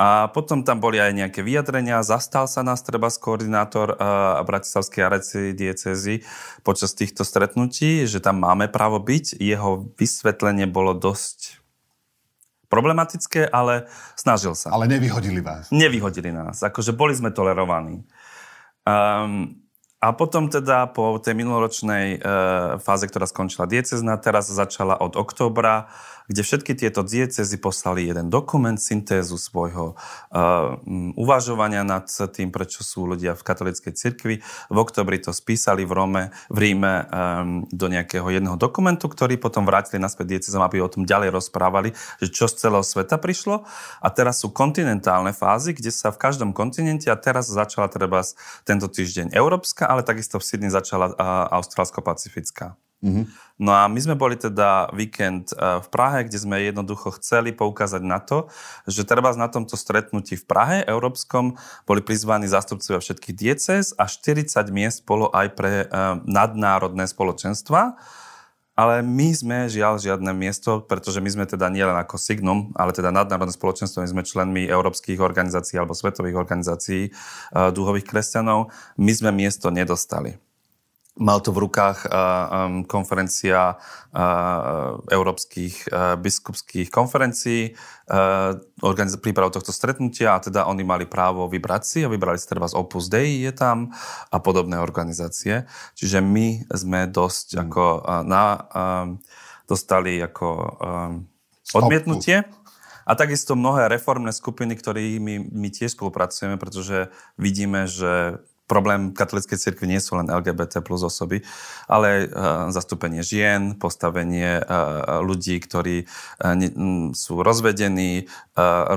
A 0.00 0.32
potom 0.32 0.64
tam 0.64 0.80
boli 0.80 0.96
aj 0.96 1.12
nejaké 1.12 1.44
vyjadrenia. 1.44 2.00
Zastal 2.00 2.48
sa 2.48 2.64
nás 2.64 2.80
treba 2.80 3.12
koordinátor 3.12 4.00
uh, 4.00 4.40
Bratislavskej 4.48 5.02
areci 5.04 5.52
diecezy 5.52 6.24
počas 6.64 6.96
týchto 6.96 7.20
stretnutí, 7.20 8.08
že 8.08 8.16
tam 8.24 8.40
máme 8.40 8.72
právo 8.72 8.96
byť. 8.96 9.36
Jeho 9.36 9.92
vysvetlenie 10.00 10.64
bolo 10.64 10.96
dosť 10.96 11.60
problematické, 12.72 13.52
ale 13.52 13.92
snažil 14.16 14.56
sa. 14.56 14.72
Ale 14.72 14.88
nevyhodili 14.88 15.44
vás. 15.44 15.68
Nevyhodili 15.68 16.32
nás. 16.32 16.64
Akože 16.64 16.96
boli 16.96 17.12
sme 17.12 17.28
tolerovaní. 17.28 18.00
Um, 18.86 19.60
a 20.00 20.16
potom 20.16 20.48
teda 20.48 20.88
po 20.96 21.20
tej 21.20 21.36
minuloročnej 21.36 22.06
uh, 22.16 22.80
fáze, 22.80 23.04
ktorá 23.04 23.28
skončila 23.28 23.68
diecezna, 23.68 24.16
teraz 24.16 24.48
začala 24.48 24.96
od 24.96 25.12
októbra 25.12 25.92
kde 26.30 26.46
všetky 26.46 26.78
tieto 26.78 27.02
diecezy 27.02 27.58
poslali 27.58 28.06
jeden 28.06 28.30
dokument, 28.30 28.78
syntézu 28.78 29.34
svojho 29.34 29.98
uh, 29.98 30.78
uvažovania 31.18 31.82
nad 31.82 32.06
tým, 32.06 32.54
prečo 32.54 32.86
sú 32.86 33.10
ľudia 33.10 33.34
v 33.34 33.42
katolíckej 33.42 33.92
cirkvi. 33.98 34.38
V 34.70 34.76
oktobri 34.78 35.18
to 35.18 35.34
spísali 35.34 35.82
v 35.82 35.90
Rome, 35.90 36.22
v 36.46 36.58
Ríme 36.62 36.94
um, 37.02 37.06
do 37.66 37.90
nejakého 37.90 38.30
jedného 38.30 38.54
dokumentu, 38.54 39.10
ktorý 39.10 39.42
potom 39.42 39.66
vrátili 39.66 39.98
naspäť 39.98 40.38
diecezom, 40.38 40.62
aby 40.62 40.78
o 40.78 40.86
tom 40.86 41.02
ďalej 41.02 41.34
rozprávali, 41.34 41.98
že 42.22 42.30
čo 42.30 42.46
z 42.46 42.62
celého 42.62 42.86
sveta 42.86 43.18
prišlo. 43.18 43.66
A 43.98 44.08
teraz 44.14 44.46
sú 44.46 44.54
kontinentálne 44.54 45.34
fázy, 45.34 45.74
kde 45.74 45.90
sa 45.90 46.14
v 46.14 46.22
každom 46.22 46.54
kontinente, 46.54 47.10
a 47.10 47.18
teraz 47.18 47.50
začala 47.50 47.90
treba 47.90 48.22
tento 48.62 48.86
týždeň 48.86 49.34
európska, 49.34 49.90
ale 49.90 50.06
takisto 50.06 50.38
v 50.38 50.46
Sydney 50.46 50.70
začala 50.70 51.10
uh, 51.10 51.14
austrálsko-pacifická. 51.58 52.78
Mm-hmm. 53.00 53.24
No 53.60 53.76
a 53.76 53.88
my 53.92 54.00
sme 54.00 54.16
boli 54.16 54.40
teda 54.40 54.88
víkend 54.96 55.52
e, 55.52 55.84
v 55.84 55.88
Prahe, 55.92 56.24
kde 56.24 56.40
sme 56.40 56.64
jednoducho 56.64 57.12
chceli 57.20 57.52
poukázať 57.52 58.00
na 58.00 58.16
to, 58.16 58.48
že 58.88 59.04
treba 59.04 59.32
na 59.36 59.52
tomto 59.52 59.76
stretnutí 59.76 60.36
v 60.40 60.48
Prahe 60.48 60.76
európskom 60.88 61.60
boli 61.84 62.00
prizvaní 62.00 62.48
zástupcovia 62.48 63.04
všetkých 63.04 63.36
diecez 63.36 63.92
a 64.00 64.08
40 64.08 64.48
miest 64.72 65.04
bolo 65.04 65.28
aj 65.32 65.46
pre 65.52 65.84
uh, 65.84 66.20
nadnárodné 66.24 67.04
spoločenstva. 67.04 68.00
Ale 68.80 69.04
my 69.04 69.28
sme 69.36 69.58
žiaľ 69.68 70.00
žiadne 70.00 70.32
miesto, 70.32 70.80
pretože 70.80 71.20
my 71.20 71.28
sme 71.28 71.44
teda 71.44 71.68
nielen 71.68 72.00
ako 72.00 72.16
Signum, 72.16 72.72
ale 72.72 72.96
teda 72.96 73.12
nadnárodné 73.12 73.52
spoločenstvo, 73.52 74.00
my 74.00 74.08
sme 74.08 74.24
členmi 74.24 74.64
európskych 74.64 75.20
organizácií 75.20 75.76
alebo 75.76 75.92
svetových 75.92 76.40
organizácií 76.40 77.12
uh, 77.12 77.68
dúhových 77.68 78.08
kresťanov, 78.08 78.72
my 78.96 79.12
sme 79.12 79.36
miesto 79.36 79.68
nedostali. 79.68 80.40
Mal 81.18 81.42
to 81.42 81.50
v 81.50 81.66
rukách 81.66 82.06
um, 82.06 82.86
konferencia 82.86 83.74
uh, 83.74 85.02
európskych 85.10 85.90
uh, 85.90 86.14
biskupských 86.14 86.86
konferencií, 86.86 87.74
organiz- 88.82 89.18
prípravu 89.18 89.54
tohto 89.54 89.70
stretnutia 89.70 90.34
a 90.34 90.42
teda 90.42 90.66
oni 90.66 90.82
mali 90.82 91.06
právo 91.06 91.46
vybrať 91.46 91.82
si 91.86 91.98
a 92.02 92.10
vybrali 92.10 92.38
si 92.38 92.46
teda 92.50 92.66
z 92.66 92.74
Opus 92.78 93.06
Dei 93.06 93.42
je 93.42 93.54
tam 93.54 93.94
a 94.30 94.36
podobné 94.42 94.82
organizácie. 94.82 95.66
Čiže 95.94 96.18
my 96.18 96.66
sme 96.70 97.06
dosť 97.06 97.54
mm. 97.54 97.60
ako 97.62 97.84
na, 98.26 98.44
dostali 99.70 100.18
ako 100.18 100.48
odmietnutie. 101.70 102.50
A 103.06 103.18
takisto 103.18 103.58
mnohé 103.58 103.90
reformné 103.90 104.30
skupiny, 104.30 104.74
ktorými 104.78 105.50
my 105.50 105.68
tiež 105.70 105.98
spolupracujeme, 105.98 106.58
pretože 106.58 107.10
vidíme, 107.34 107.90
že 107.90 108.42
problém 108.70 109.10
katolíckej 109.10 109.58
cirkvi 109.58 109.90
nie 109.90 109.98
sú 109.98 110.14
len 110.14 110.30
LGBT 110.30 110.78
plus 110.86 111.02
osoby, 111.02 111.42
ale 111.90 112.30
uh, 112.30 112.70
zastúpenie 112.70 113.26
žien, 113.26 113.74
postavenie 113.74 114.62
uh, 114.62 115.18
ľudí, 115.26 115.58
ktorí 115.58 116.06
um, 116.38 117.10
sú 117.10 117.42
rozvedení, 117.42 118.30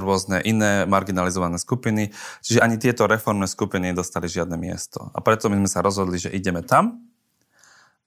rôzne 0.03 0.43
iné 0.43 0.83
marginalizované 0.83 1.55
skupiny. 1.55 2.11
Čiže 2.43 2.59
ani 2.59 2.75
tieto 2.75 3.07
reformné 3.07 3.47
skupiny 3.47 3.95
nedostali 3.95 4.27
žiadne 4.27 4.59
miesto. 4.59 5.09
A 5.15 5.23
preto 5.23 5.47
my 5.47 5.55
sme 5.63 5.69
sa 5.71 5.79
rozhodli, 5.79 6.19
že 6.19 6.33
ideme 6.33 6.61
tam 6.61 6.99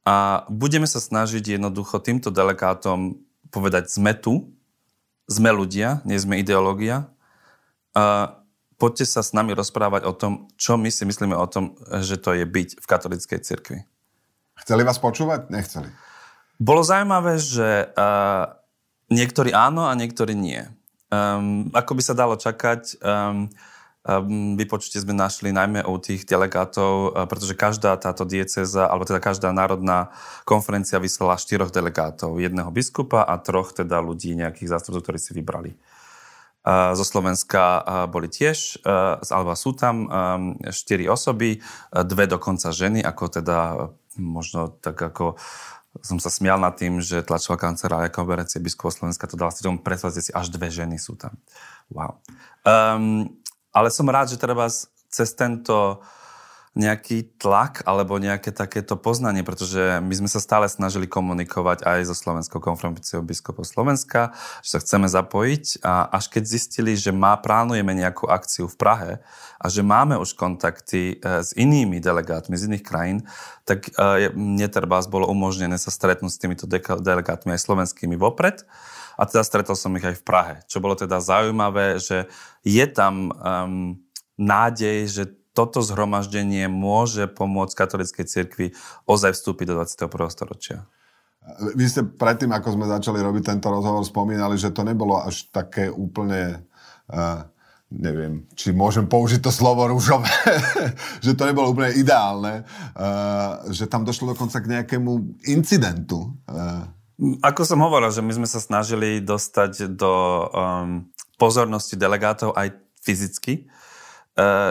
a 0.05 0.47
budeme 0.53 0.87
sa 0.87 1.01
snažiť 1.01 1.59
jednoducho 1.59 1.99
týmto 1.99 2.29
delegátom 2.29 3.19
povedať 3.51 3.91
sme 3.91 4.15
tu, 4.15 4.55
sme 5.27 5.51
ľudia, 5.51 6.05
nie 6.07 6.19
sme 6.21 6.39
ideológia. 6.39 7.11
Poďte 8.77 9.09
sa 9.09 9.21
s 9.25 9.33
nami 9.33 9.57
rozprávať 9.57 10.05
o 10.05 10.13
tom, 10.13 10.49
čo 10.61 10.77
my 10.77 10.93
si 10.93 11.09
myslíme 11.09 11.37
o 11.37 11.47
tom, 11.49 11.77
že 12.05 12.21
to 12.21 12.37
je 12.37 12.45
byť 12.45 12.69
v 12.81 12.87
katolíckej 12.87 13.41
cirkvi. 13.41 13.79
Chceli 14.57 14.83
vás 14.85 14.97
počúvať? 15.01 15.53
Nechceli. 15.53 15.89
Bolo 16.57 16.81
zaujímavé, 16.81 17.37
že 17.37 17.93
uh, 17.93 18.57
niektorí 19.13 19.53
áno 19.53 19.85
a 19.85 19.93
niektorí 19.93 20.33
nie. 20.33 20.65
Um, 21.13 21.69
ako 21.77 21.93
by 21.93 22.03
sa 22.03 22.15
dalo 22.17 22.41
čakať, 22.41 22.97
um, 23.05 23.53
um, 24.09 24.57
vypočutie 24.57 25.05
sme 25.05 25.13
našli 25.13 25.53
najmä 25.53 25.85
u 25.85 26.01
tých 26.01 26.25
delegátov, 26.25 27.13
pretože 27.29 27.53
každá 27.53 27.93
táto 28.01 28.25
dieceza, 28.25 28.89
alebo 28.89 29.05
teda 29.05 29.21
každá 29.21 29.53
národná 29.53 30.09
konferencia 30.49 30.97
vyslala 30.97 31.37
štyroch 31.37 31.69
delegátov. 31.69 32.41
Jedného 32.41 32.73
biskupa 32.73 33.29
a 33.29 33.37
troch 33.37 33.77
teda 33.77 34.01
ľudí, 34.01 34.33
nejakých 34.33 34.73
zástupcov, 34.73 35.05
ktorí 35.05 35.19
si 35.21 35.37
vybrali 35.37 35.77
zo 36.67 37.05
Slovenska 37.07 37.87
boli 38.11 38.27
tiež, 38.27 38.83
alebo 39.31 39.55
sú 39.55 39.79
tam 39.79 40.11
štyri 40.67 41.07
osoby, 41.07 41.63
dve 41.95 42.27
dokonca 42.27 42.75
ženy, 42.75 43.07
ako 43.07 43.25
teda 43.31 43.59
možno 44.19 44.75
tak 44.83 44.99
ako 44.99 45.39
som 46.05 46.21
sa 46.21 46.29
smial 46.29 46.61
nad 46.61 46.77
tým, 46.77 47.01
že 47.01 47.25
tlačová 47.25 47.57
kancelária 47.57 48.13
konferencie 48.13 48.61
biskupov 48.61 48.93
Slovenska 48.93 49.25
to 49.25 49.41
dala 49.41 49.55
tomu 49.55 49.81
predstavte 49.81 50.21
si, 50.21 50.29
až 50.35 50.53
dve 50.53 50.69
ženy 50.69 51.01
sú 51.01 51.17
tam. 51.17 51.33
Wow. 51.89 52.21
Um, 52.67 53.33
ale 53.73 53.89
som 53.89 54.05
rád, 54.05 54.35
že 54.35 54.37
treba 54.37 54.69
cez 55.09 55.33
tento 55.33 56.05
nejaký 56.77 57.41
tlak 57.41 57.81
alebo 57.89 58.21
nejaké 58.21 58.53
takéto 58.53 59.01
poznanie, 59.01 59.41
pretože 59.41 60.05
my 60.05 60.13
sme 60.13 60.29
sa 60.29 60.45
stále 60.45 60.69
snažili 60.69 61.09
komunikovať 61.09 61.89
aj 61.89 62.13
so 62.13 62.13
Slovenskou 62.13 62.61
konferenciou 62.61 63.25
biskupov 63.25 63.65
Slovenska, 63.65 64.37
že 64.61 64.77
sa 64.77 64.79
chceme 64.85 65.09
zapojiť 65.09 65.81
a 65.81 66.13
až 66.13 66.29
keď 66.29 66.45
zistili, 66.45 66.93
že 66.93 67.17
má, 67.17 67.33
plánujeme 67.41 67.97
nejakú 67.97 68.29
akciu 68.29 68.69
v 68.69 68.77
Prahe 68.77 69.13
a 69.57 69.67
že 69.73 69.81
máme 69.81 70.21
už 70.21 70.37
kontakty 70.37 71.17
e, 71.17 71.41
s 71.41 71.57
inými 71.57 71.97
delegátmi 71.97 72.61
z 72.61 72.69
iných 72.69 72.85
krajín, 72.85 73.25
tak 73.65 73.89
e, 73.97 74.29
mne 74.37 74.69
treba 74.69 75.01
bolo 75.09 75.33
umožnené 75.33 75.81
sa 75.81 75.89
stretnúť 75.89 76.29
s 76.29 76.41
týmito 76.41 76.69
delegátmi 77.01 77.57
aj 77.57 77.65
slovenskými 77.65 78.21
vopred. 78.21 78.69
A 79.17 79.25
teda 79.25 79.41
stretol 79.49 79.81
som 79.81 79.97
ich 79.97 80.05
aj 80.05 80.21
v 80.21 80.27
Prahe, 80.29 80.55
čo 80.69 80.77
bolo 80.77 80.93
teda 80.93 81.25
zaujímavé, 81.25 81.97
že 81.97 82.29
je 82.61 82.85
tam 82.85 83.33
um, 83.33 83.97
nádej, 84.37 85.09
že 85.09 85.25
toto 85.57 85.81
zhromaždenie 85.81 86.69
môže 86.69 87.25
pomôcť 87.33 87.73
katolíckej 87.73 88.27
cirkvi 88.29 88.67
ozaj 89.09 89.33
vstúpiť 89.33 89.73
do 89.73 89.75
21. 89.81 90.13
storočia? 90.29 90.85
Vy 91.73 91.85
ste 91.89 92.03
predtým, 92.05 92.53
ako 92.53 92.77
sme 92.77 92.91
začali 92.91 93.23
robiť 93.23 93.57
tento 93.57 93.73
rozhovor, 93.73 94.05
spomínali, 94.05 94.61
že 94.61 94.75
to 94.75 94.85
nebolo 94.85 95.17
až 95.25 95.49
také 95.49 95.89
úplne... 95.89 96.61
Uh, 97.09 97.49
neviem, 97.87 98.43
či 98.59 98.75
môžem 98.75 99.07
použiť 99.07 99.47
to 99.47 99.55
slovo 99.55 99.87
rúžové, 99.87 100.27
že 101.25 101.39
to 101.39 101.47
nebolo 101.47 101.71
úplne 101.71 101.95
ideálne, 101.95 102.67
uh, 102.99 103.63
že 103.71 103.87
tam 103.87 104.03
došlo 104.03 104.35
dokonca 104.35 104.59
k 104.59 104.71
nejakému 104.75 105.39
incidentu. 105.47 106.35
Uh. 106.51 106.83
Ako 107.47 107.63
som 107.63 107.79
hovoril, 107.81 108.11
že 108.11 108.27
my 108.27 108.43
sme 108.43 108.49
sa 108.51 108.59
snažili 108.59 109.23
dostať 109.23 109.95
do 109.95 110.13
um, 110.13 111.07
pozornosti 111.39 111.95
delegátov 111.95 112.59
aj 112.59 112.75
fyzicky, 113.07 113.71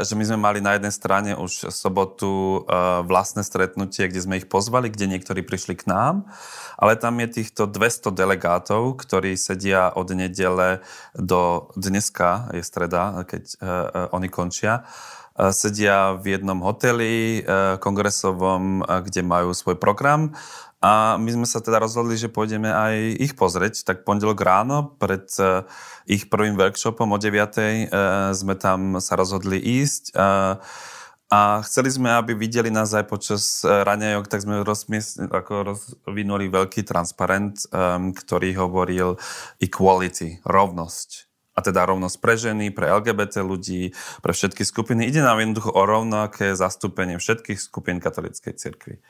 že 0.06 0.14
my 0.14 0.24
sme 0.30 0.38
mali 0.38 0.62
na 0.62 0.78
jednej 0.78 0.94
strane 0.94 1.32
už 1.34 1.74
sobotu 1.74 2.62
eh, 2.62 3.02
vlastné 3.02 3.42
stretnutie, 3.42 4.06
kde 4.06 4.22
sme 4.22 4.38
ich 4.38 4.46
pozvali, 4.46 4.94
kde 4.94 5.10
niektorí 5.10 5.42
prišli 5.42 5.74
k 5.74 5.90
nám, 5.90 6.30
ale 6.78 6.94
tam 6.94 7.18
je 7.18 7.42
týchto 7.42 7.66
200 7.66 8.14
delegátov, 8.14 9.02
ktorí 9.02 9.34
sedia 9.34 9.90
od 9.90 10.14
nedele 10.14 10.86
do 11.18 11.74
dneska, 11.74 12.54
je 12.54 12.62
streda, 12.62 13.26
keď 13.26 13.44
eh, 13.58 13.58
oni 14.14 14.30
končia, 14.30 14.86
sedia 15.36 16.16
v 16.16 16.40
jednom 16.40 16.64
hoteli 16.64 17.44
kongresovom, 17.84 18.88
kde 19.04 19.20
majú 19.20 19.52
svoj 19.52 19.76
program 19.76 20.32
a 20.86 21.18
my 21.18 21.30
sme 21.34 21.48
sa 21.50 21.66
teda 21.66 21.82
rozhodli, 21.82 22.14
že 22.14 22.30
pôjdeme 22.30 22.70
aj 22.70 23.18
ich 23.18 23.34
pozrieť. 23.34 23.82
Tak 23.82 24.06
pondelok 24.06 24.38
ráno 24.38 24.94
pred 25.02 25.26
uh, 25.42 25.66
ich 26.06 26.30
prvým 26.30 26.54
workshopom 26.54 27.10
o 27.10 27.18
9. 27.18 27.26
Uh, 27.26 27.58
e, 27.58 27.86
sme 28.38 28.54
tam 28.54 29.02
sa 29.02 29.18
rozhodli 29.18 29.58
ísť. 29.58 30.14
Uh, 30.14 30.62
a 31.34 31.66
chceli 31.66 31.90
sme, 31.90 32.14
aby 32.14 32.38
videli 32.38 32.70
nás 32.70 32.94
aj 32.94 33.10
počas 33.10 33.66
raňajok, 33.66 34.30
tak 34.30 34.46
sme 34.46 34.62
rozmies- 34.62 35.18
rozvinuli 35.26 36.54
veľký 36.54 36.86
transparent, 36.86 37.66
ktorý 38.14 38.54
hovoril 38.62 39.18
equality, 39.58 40.38
rovnosť. 40.46 41.10
A 41.58 41.66
teda 41.66 41.90
rovnosť 41.90 42.18
pre 42.22 42.38
ženy, 42.38 42.70
pre 42.70 42.94
LGBT 42.94 43.42
ľudí, 43.42 43.90
pre 44.22 44.38
všetky 44.38 44.62
skupiny. 44.62 45.10
Ide 45.10 45.26
nám 45.26 45.42
jednoducho 45.42 45.74
o 45.74 45.82
rovnaké 45.82 46.54
zastúpenie 46.54 47.18
všetkých 47.18 47.58
skupín 47.58 47.98
katolíckej 47.98 48.54
cirkvi. 48.54 49.02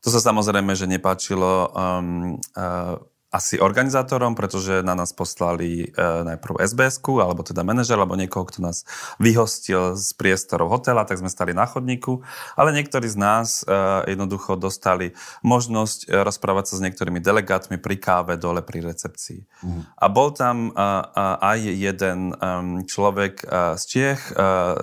To 0.00 0.08
sa 0.08 0.20
samozrejme, 0.20 0.72
že 0.72 0.88
nepáčilo 0.88 1.68
um, 1.76 2.40
uh, 2.56 2.96
asi 3.30 3.62
organizátorom, 3.62 4.34
pretože 4.34 4.82
na 4.82 4.98
nás 4.98 5.14
poslali 5.14 5.86
uh, 5.94 6.26
najprv 6.26 6.58
sbs 6.66 6.98
alebo 7.22 7.46
teda 7.46 7.62
manažer, 7.62 7.94
alebo 7.94 8.18
niekoho, 8.18 8.42
kto 8.42 8.58
nás 8.58 8.82
vyhostil 9.22 9.94
z 9.94 10.10
priestorov 10.18 10.74
hotela, 10.74 11.06
tak 11.06 11.22
sme 11.22 11.30
stali 11.30 11.54
na 11.54 11.62
chodníku. 11.62 12.26
Ale 12.58 12.74
niektorí 12.74 13.06
z 13.06 13.14
nás 13.14 13.62
uh, 13.62 14.02
jednoducho 14.10 14.58
dostali 14.58 15.14
možnosť 15.46 16.10
uh, 16.10 16.26
rozprávať 16.26 16.74
sa 16.74 16.74
s 16.80 16.84
niektorými 16.90 17.22
delegátmi 17.22 17.78
pri 17.78 17.96
káve 18.02 18.34
dole 18.34 18.66
pri 18.66 18.82
recepcii. 18.82 19.46
Mm. 19.62 19.82
A 19.86 20.06
bol 20.10 20.34
tam 20.34 20.74
uh, 20.74 21.06
aj 21.38 21.60
jeden 21.60 22.34
um, 22.34 22.82
človek 22.82 23.46
uh, 23.46 23.78
z 23.78 23.82
Čiech, 23.86 24.34
uh, 24.34 24.34
uh, 24.34 24.74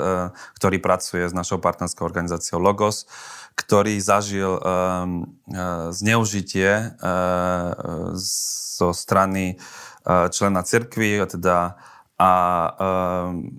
ktorý 0.56 0.80
pracuje 0.80 1.28
s 1.28 1.36
našou 1.36 1.60
partnerskou 1.60 2.08
organizáciou 2.08 2.64
Logos, 2.64 3.12
ktorý 3.58 3.98
zažil 3.98 4.62
um, 4.62 4.62
uh, 5.50 5.90
zneužitie 5.90 6.94
uh, 6.94 8.14
zo 8.14 8.94
strany 8.94 9.58
uh, 10.06 10.30
člena 10.30 10.62
cirkvi, 10.62 11.26
teda 11.26 11.74
a 12.18 12.32
um, 12.78 13.58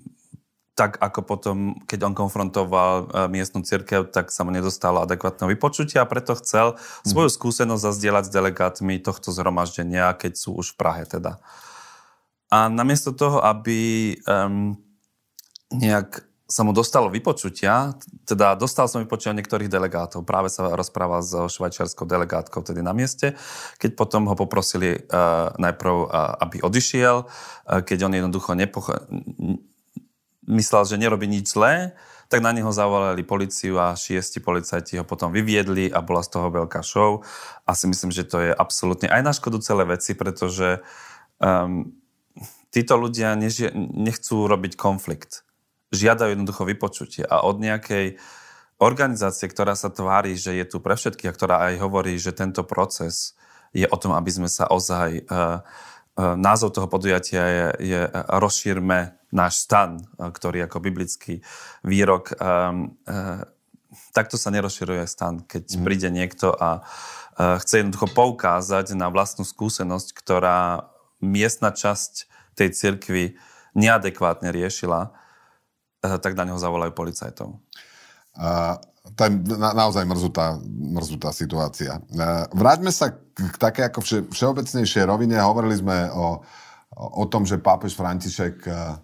tak 0.78 1.02
ako 1.02 1.20
potom, 1.26 1.74
keď 1.90 2.06
on 2.06 2.14
konfrontoval 2.14 3.11
miestnu 3.26 3.66
cirkev, 3.66 4.14
tak 4.14 4.30
sa 4.30 4.46
mu 4.46 4.54
nedostalo 4.54 5.02
adekvátneho 5.02 5.50
vypočutia 5.50 6.06
a 6.06 6.11
preto 6.11 6.38
chcel 6.38 6.78
mhm. 6.78 7.06
svoju 7.11 7.30
skúsenosť 7.34 7.82
zazdieľať 7.82 8.30
s 8.30 8.34
delegátmi 8.34 9.02
tohto 9.02 9.34
zhromaždenia, 9.34 10.14
keď 10.14 10.38
sú 10.38 10.54
už 10.54 10.74
v 10.74 10.78
Prahe 10.78 11.02
teda. 11.02 11.42
A 12.48 12.70
namiesto 12.70 13.11
toho, 13.11 13.42
aby 13.42 14.14
um, 14.24 14.78
nejak 15.74 16.27
sa 16.48 16.64
mu 16.64 16.72
dostalo 16.72 17.12
vypočutia, 17.12 17.92
teda 18.24 18.56
dostal 18.56 18.88
som 18.88 19.04
vypočutia 19.04 19.37
niektorých 19.37 19.68
delegátov. 19.68 20.24
Práve 20.24 20.48
sa 20.48 20.72
rozprával 20.72 21.20
so 21.20 21.44
švajčiarskou 21.44 22.08
delegátkou 22.08 22.64
tedy 22.64 22.80
na 22.80 22.96
mieste, 22.96 23.37
keď 23.76 23.92
potom 23.92 24.24
ho 24.24 24.32
poprosili 24.32 24.96
uh, 24.96 25.52
najprv, 25.61 26.08
uh, 26.08 26.40
aby 26.48 26.64
odišiel, 26.64 27.28
uh, 27.28 27.84
keď 27.84 28.08
on 28.08 28.16
jednoducho 28.16 28.56
nepoch... 28.56 28.96
myslel, 30.48 30.82
že 30.88 30.96
nerobí 30.96 31.28
nič 31.28 31.52
zlé, 31.52 31.92
tak 32.32 32.40
na 32.40 32.56
neho 32.56 32.72
zavolali 32.72 33.20
policiu 33.24 33.76
a 33.76 33.92
šiesti 33.92 34.40
policajti 34.40 34.96
ho 34.96 35.04
potom 35.04 35.28
vyviedli 35.28 35.92
a 35.92 36.00
bola 36.00 36.24
z 36.24 36.32
toho 36.32 36.48
veľká 36.48 36.80
show. 36.80 37.24
A 37.68 37.76
si 37.76 37.88
myslím, 37.88 38.08
že 38.08 38.24
to 38.24 38.40
je 38.40 38.52
absolútne 38.56 39.12
aj 39.12 39.20
na 39.20 39.32
škodu 39.37 39.61
celé 39.61 39.84
veci, 39.84 40.16
pretože 40.16 40.80
um, 41.40 41.92
títo 42.72 43.00
ľudia 43.00 43.32
neži- 43.37 43.72
nechcú 43.76 44.44
robiť 44.44 44.76
konflikt 44.76 45.47
žiadajú 45.94 46.37
jednoducho 46.37 46.68
vypočutie 46.68 47.24
a 47.24 47.44
od 47.44 47.61
nejakej 47.61 48.20
organizácie, 48.79 49.51
ktorá 49.51 49.74
sa 49.74 49.90
tvári, 49.90 50.38
že 50.38 50.55
je 50.55 50.64
tu 50.68 50.79
pre 50.79 50.94
všetkých 50.94 51.31
a 51.31 51.37
ktorá 51.37 51.57
aj 51.70 51.74
hovorí, 51.83 52.14
že 52.14 52.31
tento 52.31 52.62
proces 52.62 53.35
je 53.74 53.85
o 53.85 53.96
tom, 53.98 54.14
aby 54.16 54.31
sme 54.31 54.48
sa 54.48 54.70
ozaj... 54.70 55.29
Uh, 55.29 55.61
uh, 56.18 56.35
názov 56.35 56.74
toho 56.74 56.90
podujatia 56.90 57.42
je, 57.46 57.66
je 57.94 58.01
rozšírme 58.27 59.14
náš 59.31 59.66
stan, 59.66 60.03
uh, 60.03 60.35
ktorý 60.35 60.66
ako 60.66 60.83
biblický 60.83 61.46
výrok. 61.87 62.35
Um, 62.38 62.98
uh, 63.07 63.46
takto 64.11 64.35
sa 64.35 64.51
nerozširuje 64.51 65.07
stan, 65.07 65.46
keď 65.46 65.79
mm. 65.79 65.83
príde 65.87 66.09
niekto 66.11 66.51
a 66.55 66.83
uh, 66.83 67.57
chce 67.62 67.87
jednoducho 67.87 68.11
poukázať 68.11 68.98
na 68.98 69.07
vlastnú 69.11 69.46
skúsenosť, 69.46 70.11
ktorá 70.18 70.90
miestna 71.22 71.70
časť 71.70 72.27
tej 72.59 72.74
cirkvi 72.74 73.24
neadekvátne 73.79 74.51
riešila 74.51 75.14
tak 76.02 76.32
na 76.38 76.46
neho 76.46 76.58
zavolajú 76.58 76.94
policajtov. 76.94 77.58
Uh, 78.38 78.78
to 79.18 79.26
je 79.26 79.30
na, 79.58 79.74
naozaj 79.74 80.06
mrzutá, 80.06 80.62
mrzutá 80.68 81.34
situácia. 81.34 81.98
Uh, 82.14 82.46
vráťme 82.54 82.94
sa 82.94 83.11
k, 83.11 83.50
k 83.50 83.56
také 83.58 83.82
ako 83.90 83.98
vše, 84.04 84.18
všeobecnejšej 84.30 85.04
rovine. 85.08 85.42
Hovorili 85.42 85.74
sme 85.74 86.06
o, 86.14 86.38
o 86.94 87.24
tom, 87.26 87.42
že 87.42 87.58
pápež 87.58 87.98
František 87.98 88.56
uh, 88.70 89.00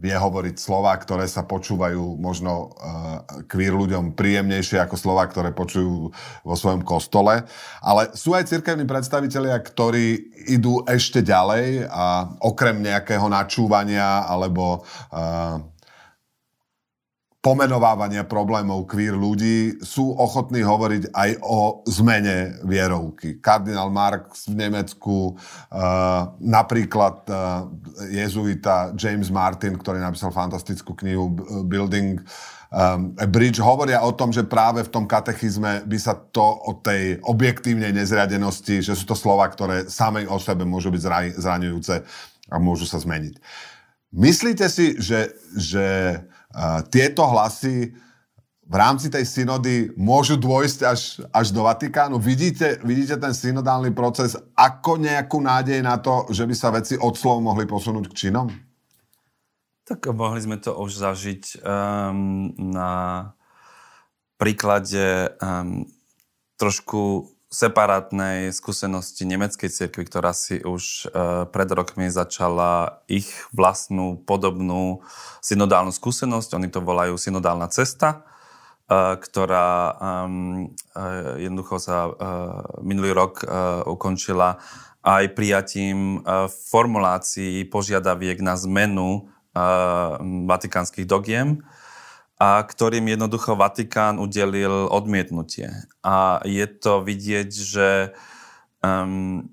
vie 0.00 0.16
hovoriť 0.16 0.56
slova, 0.56 0.96
ktoré 0.96 1.28
sa 1.28 1.44
počúvajú 1.44 2.16
možno 2.16 2.72
uh, 2.72 3.44
ľuďom 3.68 4.16
príjemnejšie 4.16 4.80
ako 4.80 4.96
slova, 4.96 5.28
ktoré 5.28 5.52
počujú 5.52 6.08
vo 6.40 6.54
svojom 6.56 6.80
kostole. 6.80 7.44
Ale 7.84 8.08
sú 8.16 8.32
aj 8.32 8.48
cirkevní 8.48 8.88
predstavitelia, 8.88 9.60
ktorí 9.60 10.32
idú 10.48 10.80
ešte 10.88 11.20
ďalej 11.20 11.84
a 11.92 12.32
okrem 12.40 12.80
nejakého 12.80 13.28
načúvania 13.28 14.24
alebo 14.24 14.80
uh, 15.12 15.60
pomenovávania 17.40 18.28
problémov 18.28 18.84
queer 18.84 19.16
ľudí 19.16 19.80
sú 19.80 20.12
ochotní 20.12 20.60
hovoriť 20.60 21.08
aj 21.16 21.30
o 21.40 21.80
zmene 21.88 22.60
vierovky. 22.68 23.40
Kardinál 23.40 23.88
Marx 23.88 24.44
v 24.44 24.60
Nemecku, 24.60 25.34
uh, 25.34 26.36
napríklad 26.36 27.24
uh, 27.32 27.64
jezuita 28.12 28.92
James 28.92 29.32
Martin, 29.32 29.80
ktorý 29.80 30.04
napísal 30.04 30.36
fantastickú 30.36 30.92
knihu 31.00 31.32
Building 31.64 32.20
a 32.70 33.26
Bridge, 33.26 33.58
hovoria 33.58 33.98
o 34.06 34.14
tom, 34.14 34.30
že 34.30 34.46
práve 34.46 34.86
v 34.86 34.92
tom 34.94 35.02
katechizme 35.02 35.82
by 35.90 35.98
sa 35.98 36.14
to 36.14 36.70
o 36.70 36.78
tej 36.78 37.18
objektívnej 37.26 37.90
nezriadenosti, 37.90 38.78
že 38.78 38.94
sú 38.94 39.10
to 39.10 39.18
slova, 39.18 39.50
ktoré 39.50 39.90
samej 39.90 40.30
o 40.30 40.38
sebe 40.38 40.62
môžu 40.62 40.94
byť 40.94 41.34
zraňujúce 41.34 41.94
a 42.46 42.56
môžu 42.62 42.86
sa 42.86 43.02
zmeniť. 43.02 43.42
Myslíte 44.14 44.70
si, 44.70 44.94
že, 45.02 45.34
že 45.58 45.86
tieto 46.90 47.22
hlasy 47.30 47.94
v 48.70 48.74
rámci 48.78 49.10
tej 49.10 49.26
synody 49.26 49.90
môžu 49.98 50.38
dôjsť 50.38 50.80
až, 50.86 51.00
až 51.34 51.46
do 51.50 51.66
Vatikánu? 51.66 52.22
Vidíte, 52.22 52.78
vidíte 52.86 53.18
ten 53.18 53.34
synodálny 53.34 53.90
proces 53.90 54.38
ako 54.54 55.02
nejakú 55.02 55.42
nádej 55.42 55.82
na 55.82 55.98
to, 55.98 56.30
že 56.30 56.46
by 56.46 56.54
sa 56.54 56.70
veci 56.70 56.94
od 56.94 57.18
slov 57.18 57.42
mohli 57.42 57.66
posunúť 57.66 58.06
k 58.14 58.16
činom? 58.26 58.46
Tak 59.82 60.06
mohli 60.14 60.38
sme 60.38 60.62
to 60.62 60.78
už 60.78 61.02
zažiť 61.02 61.66
um, 61.66 62.54
na 62.54 63.34
príklade 64.38 65.34
um, 65.42 65.82
trošku 66.54 67.26
separátnej 67.50 68.54
skúsenosti 68.54 69.26
nemeckej 69.26 69.66
cirkvi, 69.66 70.06
ktorá 70.06 70.30
si 70.30 70.62
už 70.62 71.10
uh, 71.10 71.50
pred 71.50 71.66
rokmi 71.66 72.06
začala 72.06 73.02
ich 73.10 73.26
vlastnú 73.50 74.22
podobnú 74.22 75.02
synodálnu 75.42 75.90
skúsenosť. 75.90 76.54
Oni 76.54 76.70
to 76.70 76.78
volajú 76.78 77.18
synodálna 77.18 77.66
cesta, 77.66 78.22
uh, 78.22 79.18
ktorá 79.18 79.66
uh, 79.90 80.30
jednoducho 81.42 81.82
sa 81.82 82.14
minulý 82.86 83.10
rok 83.16 83.42
ukončila 83.86 84.62
aj 85.00 85.32
prijatím 85.32 86.20
formulácií 86.70 87.64
požiadaviek 87.64 88.44
na 88.44 88.52
zmenu 88.60 89.32
vatikánskych 90.44 91.08
dogiem 91.08 91.64
a 92.40 92.64
ktorým 92.64 93.04
jednoducho 93.04 93.52
Vatikán 93.52 94.16
udelil 94.16 94.88
odmietnutie. 94.88 95.68
A 96.00 96.40
je 96.48 96.64
to 96.64 97.04
vidieť, 97.04 97.50
že 97.52 98.16
um, 98.80 99.44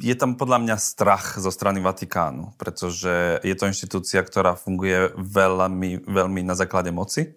je 0.00 0.14
tam 0.16 0.40
podľa 0.40 0.64
mňa 0.64 0.76
strach 0.80 1.36
zo 1.36 1.52
strany 1.52 1.84
Vatikánu, 1.84 2.56
pretože 2.56 3.44
je 3.44 3.54
to 3.58 3.68
inštitúcia, 3.68 4.24
ktorá 4.24 4.56
funguje 4.56 5.12
veľmi, 5.20 6.08
veľmi 6.08 6.40
na 6.48 6.56
základe 6.56 6.88
moci 6.88 7.36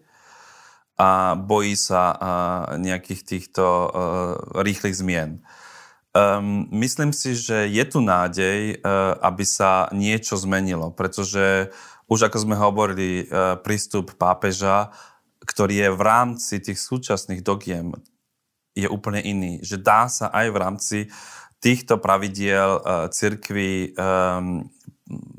a 0.95 1.36
bojí 1.36 1.75
sa 1.75 2.04
uh, 2.13 2.19
nejakých 2.80 3.21
týchto 3.27 3.65
uh, 3.65 3.89
rýchlych 4.62 4.95
zmien. 4.95 5.43
Um, 6.15 6.69
myslím 6.71 7.12
si, 7.12 7.36
že 7.36 7.67
je 7.67 7.84
tu 7.88 7.99
nádej, 7.99 8.80
uh, 8.80 9.17
aby 9.19 9.43
sa 9.43 9.91
niečo 9.91 10.38
zmenilo, 10.38 10.93
pretože 10.93 11.73
už 12.12 12.28
ako 12.28 12.38
sme 12.43 12.60
hovorili, 12.60 13.24
e, 13.24 13.26
prístup 13.63 14.19
pápeža, 14.19 14.91
ktorý 15.47 15.88
je 15.88 15.89
v 15.95 16.02
rámci 16.04 16.60
tých 16.60 16.76
súčasných 16.76 17.39
dogiem, 17.39 17.95
je 18.76 18.91
úplne 18.91 19.24
iný. 19.24 19.63
Že 19.63 19.78
dá 19.80 20.12
sa 20.12 20.28
aj 20.28 20.47
v 20.52 20.58
rámci 20.60 20.97
týchto 21.63 22.04
pravidiel 22.04 22.78
e, 22.78 22.82
cirkvi, 23.15 23.95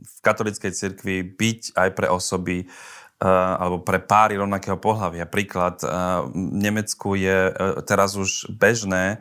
v 0.03 0.17
katolickej 0.25 0.73
cirkvi 0.73 1.25
byť 1.29 1.77
aj 1.77 1.89
pre 1.93 2.09
osoby, 2.09 2.65
e, 2.65 2.67
alebo 3.29 3.85
pre 3.85 4.01
páry 4.01 4.41
rovnakého 4.41 4.81
pohľavia. 4.81 5.29
Príklad, 5.29 5.85
v 5.85 6.33
Nemecku 6.57 7.21
je 7.21 7.53
teraz 7.85 8.17
už 8.17 8.49
bežné 8.49 9.21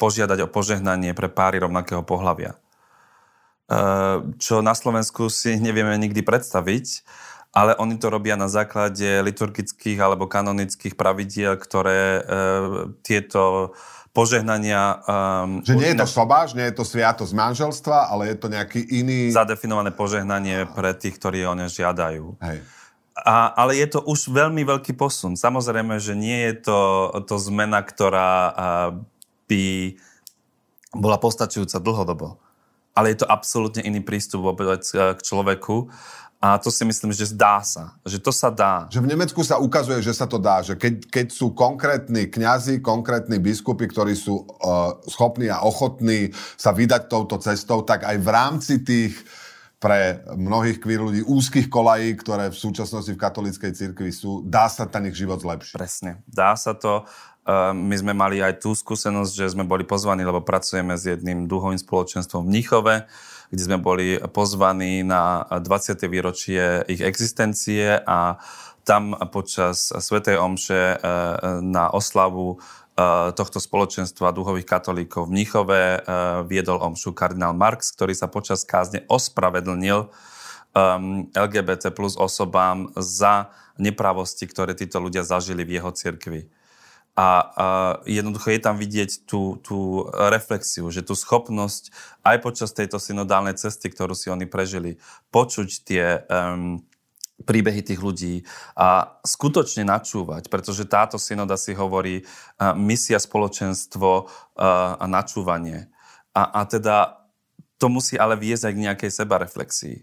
požiadať 0.00 0.48
o 0.48 0.52
požehnanie 0.52 1.12
pre 1.12 1.28
páry 1.28 1.60
rovnakého 1.60 2.00
pohľavia. 2.00 2.56
Eh, 3.70 4.18
čo 4.42 4.66
na 4.66 4.74
Slovensku 4.74 5.30
si 5.30 5.54
nevieme 5.54 5.94
nikdy 5.94 6.26
predstaviť, 6.26 7.06
ale 7.54 7.78
oni 7.78 8.02
to 8.02 8.10
robia 8.10 8.34
na 8.34 8.50
základe 8.50 9.22
liturgických 9.22 9.94
alebo 10.02 10.26
kanonických 10.26 10.94
pravidiel, 10.94 11.58
ktoré 11.58 12.22
e, 12.22 12.22
tieto 13.02 13.74
požehnania... 14.14 15.02
Um, 15.02 15.58
že 15.66 15.74
nie 15.74 15.90
je 15.90 15.98
to 15.98 16.06
sobáš, 16.06 16.54
nie 16.54 16.62
je 16.70 16.78
to 16.78 16.86
sviatosť 16.86 17.34
manželstva, 17.34 18.06
ale 18.06 18.30
je 18.30 18.36
to 18.38 18.46
nejaký 18.54 18.86
iný... 18.94 19.34
Zadefinované 19.34 19.90
požehnanie 19.90 20.62
pre 20.78 20.94
tých, 20.94 21.18
ktorí 21.18 21.42
o 21.42 21.58
ne 21.58 21.66
žiadajú. 21.66 22.38
Hej. 22.38 22.62
A, 23.18 23.50
ale 23.58 23.82
je 23.82 23.98
to 23.98 24.00
už 24.06 24.30
veľmi 24.30 24.62
veľký 24.62 24.94
posun. 24.94 25.34
Samozrejme, 25.34 25.98
že 25.98 26.14
nie 26.14 26.54
je 26.54 26.70
to, 26.70 26.80
to 27.26 27.34
zmena, 27.34 27.82
ktorá 27.82 28.54
by 29.50 29.98
bola 30.94 31.18
postačujúca 31.18 31.82
dlhodobo 31.82 32.38
ale 32.94 33.14
je 33.14 33.22
to 33.22 33.30
absolútne 33.30 33.82
iný 33.86 34.02
prístup 34.02 34.42
vôbec 34.44 34.82
k 34.90 35.20
človeku. 35.20 35.90
A 36.40 36.56
to 36.56 36.72
si 36.72 36.88
myslím, 36.88 37.12
že 37.12 37.36
zdá 37.36 37.60
sa. 37.60 38.00
Že 38.00 38.18
to 38.24 38.32
sa 38.32 38.48
dá. 38.48 38.88
Že 38.88 39.04
v 39.04 39.10
Nemecku 39.12 39.44
sa 39.44 39.60
ukazuje, 39.60 40.00
že 40.00 40.16
sa 40.16 40.24
to 40.24 40.40
dá. 40.40 40.64
Že 40.64 40.80
keď, 40.80 40.94
keď 41.12 41.26
sú 41.36 41.52
konkrétni 41.52 42.32
kňazi, 42.32 42.80
konkrétni 42.80 43.36
biskupy, 43.36 43.84
ktorí 43.84 44.16
sú 44.16 44.48
uh, 44.48 44.96
schopní 45.04 45.52
a 45.52 45.60
ochotní 45.60 46.32
sa 46.56 46.72
vydať 46.72 47.12
touto 47.12 47.36
cestou, 47.44 47.84
tak 47.84 48.08
aj 48.08 48.16
v 48.16 48.28
rámci 48.32 48.80
tých 48.80 49.20
pre 49.80 50.24
mnohých 50.32 50.80
queer 50.80 51.00
ľudí 51.00 51.24
úzkých 51.24 51.72
kolají, 51.72 52.16
ktoré 52.20 52.52
v 52.52 52.56
súčasnosti 52.56 53.12
v 53.12 53.20
katolíckej 53.20 53.72
cirkvi 53.72 54.12
sú, 54.12 54.44
dá 54.44 54.68
sa 54.68 54.84
ten 54.84 55.08
ich 55.08 55.16
život 55.16 55.40
zlepšiť. 55.40 55.72
Presne. 55.76 56.20
Dá 56.28 56.52
sa 56.56 56.76
to. 56.76 57.08
My 57.72 57.96
sme 57.96 58.12
mali 58.12 58.44
aj 58.44 58.60
tú 58.60 58.76
skúsenosť, 58.76 59.32
že 59.32 59.52
sme 59.56 59.64
boli 59.64 59.82
pozvaní, 59.82 60.22
lebo 60.22 60.44
pracujeme 60.44 60.94
s 60.94 61.08
jedným 61.08 61.48
duhovým 61.48 61.80
spoločenstvom 61.80 62.44
v 62.44 62.50
Mníchove, 62.52 62.94
kde 63.48 63.62
sme 63.64 63.78
boli 63.80 64.20
pozvaní 64.30 65.02
na 65.02 65.48
20. 65.48 65.98
výročie 66.06 66.84
ich 66.86 67.00
existencie 67.00 67.96
a 67.96 68.38
tam 68.84 69.16
počas 69.32 69.88
Svetej 69.88 70.36
Omše 70.36 70.82
eh, 70.82 70.98
na 71.64 71.88
oslavu 71.90 72.60
eh, 72.60 73.32
tohto 73.32 73.56
spoločenstva 73.56 74.36
duhových 74.36 74.68
katolíkov 74.68 75.26
v 75.26 75.40
Mníchove 75.40 75.80
viedol 76.44 76.78
omšu 76.84 77.16
kardinál 77.16 77.56
Marx, 77.56 77.90
ktorý 77.96 78.12
sa 78.12 78.28
počas 78.28 78.68
kázne 78.68 79.08
ospravedlnil 79.08 80.12
LGBT 81.34 81.90
plus 81.90 82.14
osobám 82.14 82.94
za 82.94 83.50
nepravosti, 83.74 84.46
ktoré 84.46 84.78
títo 84.78 85.02
ľudia 85.02 85.26
zažili 85.26 85.66
v 85.66 85.82
jeho 85.82 85.90
cirkvi. 85.90 86.46
A, 87.18 87.26
a 87.26 87.28
jednoducho 88.06 88.54
je 88.54 88.60
tam 88.62 88.78
vidieť 88.78 89.26
tú, 89.26 89.58
tú 89.60 90.08
reflexiu, 90.30 90.88
že 90.88 91.02
tú 91.04 91.18
schopnosť 91.18 91.90
aj 92.22 92.36
počas 92.40 92.70
tejto 92.70 93.02
synodálnej 93.02 93.58
cesty, 93.58 93.90
ktorú 93.90 94.14
si 94.14 94.30
oni 94.30 94.46
prežili, 94.46 94.96
počuť 95.34 95.68
tie 95.84 96.22
um, 96.30 96.80
príbehy 97.44 97.82
tých 97.82 98.00
ľudí 98.00 98.46
a 98.76 99.18
skutočne 99.24 99.84
načúvať, 99.84 100.48
pretože 100.52 100.88
táto 100.88 101.16
synoda 101.16 101.56
si 101.56 101.72
hovorí 101.76 102.22
uh, 102.22 102.72
misia, 102.76 103.18
spoločenstvo 103.20 104.10
uh, 104.24 104.28
a 104.96 105.04
načúvanie. 105.04 105.90
A, 106.30 106.62
a 106.62 106.68
teda 106.68 107.20
to 107.80 107.88
musí 107.88 108.20
ale 108.20 108.36
viesť 108.36 108.70
aj 108.70 108.74
k 108.76 108.84
nejakej 108.84 109.10
sebareflexii. 109.10 109.96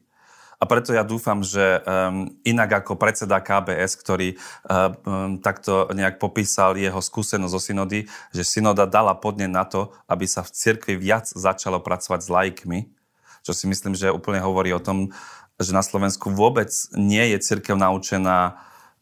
A 0.58 0.66
preto 0.66 0.90
ja 0.90 1.06
dúfam, 1.06 1.46
že 1.46 1.62
um, 1.86 2.34
inak 2.42 2.82
ako 2.82 2.98
predseda 2.98 3.38
KBS, 3.38 3.94
ktorý 4.02 4.34
um, 4.34 5.38
takto 5.38 5.86
nejak 5.94 6.18
popísal 6.18 6.74
jeho 6.74 6.98
skúsenosť 6.98 7.54
zo 7.54 7.62
synody, 7.62 8.10
že 8.34 8.42
synoda 8.42 8.90
dala 8.90 9.14
podnet 9.14 9.54
na 9.54 9.70
to, 9.70 9.94
aby 10.10 10.26
sa 10.26 10.42
v 10.42 10.50
cirkvi 10.50 10.98
viac 10.98 11.30
začalo 11.30 11.78
pracovať 11.78 12.20
s 12.26 12.30
laikmi, 12.34 12.80
čo 13.46 13.54
si 13.54 13.70
myslím, 13.70 13.94
že 13.94 14.10
úplne 14.10 14.42
hovorí 14.42 14.74
o 14.74 14.82
tom, 14.82 15.14
že 15.62 15.78
na 15.78 15.86
Slovensku 15.86 16.34
vôbec 16.34 16.74
nie 16.98 17.38
je 17.38 17.38
cirkev 17.38 17.78
naučená 17.78 18.58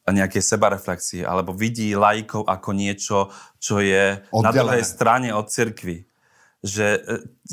nejakej 0.05 0.43
sebareflexii, 0.43 1.23
alebo 1.23 1.55
vidí 1.55 1.95
laikov 1.97 2.45
ako 2.45 2.69
niečo, 2.75 3.33
čo 3.57 3.81
je 3.81 4.21
Oddelené. 4.29 4.43
na 4.43 4.51
druhej 4.51 4.83
strane 4.85 5.29
od 5.31 5.49
cirkvi 5.49 6.05
že 6.65 6.97
e, 6.97 6.99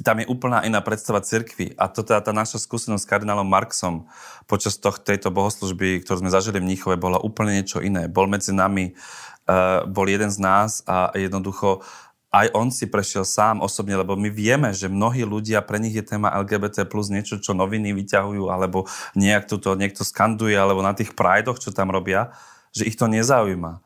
tam 0.00 0.24
je 0.24 0.26
úplná 0.26 0.64
iná 0.64 0.80
predstava 0.80 1.20
cirkvi. 1.20 1.76
A 1.76 1.92
to 1.92 2.00
teda 2.00 2.24
tá 2.24 2.32
naša 2.32 2.56
skúsenosť 2.56 3.04
s 3.04 3.10
kardinálom 3.12 3.44
Marksom 3.44 4.08
počas 4.48 4.80
toh, 4.80 4.96
tejto 4.96 5.28
bohoslužby, 5.28 6.00
ktorú 6.00 6.24
sme 6.24 6.32
zažili 6.32 6.64
v 6.64 6.72
Mníchove, 6.72 6.96
bola 6.96 7.20
úplne 7.20 7.60
niečo 7.60 7.84
iné. 7.84 8.08
Bol 8.08 8.24
medzi 8.24 8.56
nami, 8.56 8.96
uh, 9.44 9.84
bol 9.84 10.08
jeden 10.08 10.32
z 10.32 10.40
nás 10.40 10.80
a 10.88 11.12
jednoducho 11.12 11.84
aj 12.32 12.48
on 12.56 12.72
si 12.72 12.88
prešiel 12.88 13.28
sám 13.28 13.60
osobne, 13.60 13.92
lebo 13.92 14.16
my 14.16 14.32
vieme, 14.32 14.72
že 14.72 14.88
mnohí 14.88 15.20
ľudia, 15.20 15.60
pre 15.60 15.76
nich 15.76 15.92
je 15.92 16.00
téma 16.00 16.32
LGBT 16.40 16.88
plus 16.88 17.12
niečo, 17.12 17.36
čo 17.36 17.52
noviny 17.52 17.92
vyťahujú, 17.92 18.48
alebo 18.48 18.88
nejak 19.12 19.44
to 19.52 19.60
niekto 19.76 20.00
skanduje, 20.00 20.56
alebo 20.56 20.80
na 20.80 20.96
tých 20.96 21.12
prajdoch, 21.12 21.60
čo 21.60 21.76
tam 21.76 21.92
robia, 21.92 22.32
že 22.72 22.88
ich 22.88 22.96
to 22.96 23.04
nezaujíma. 23.04 23.84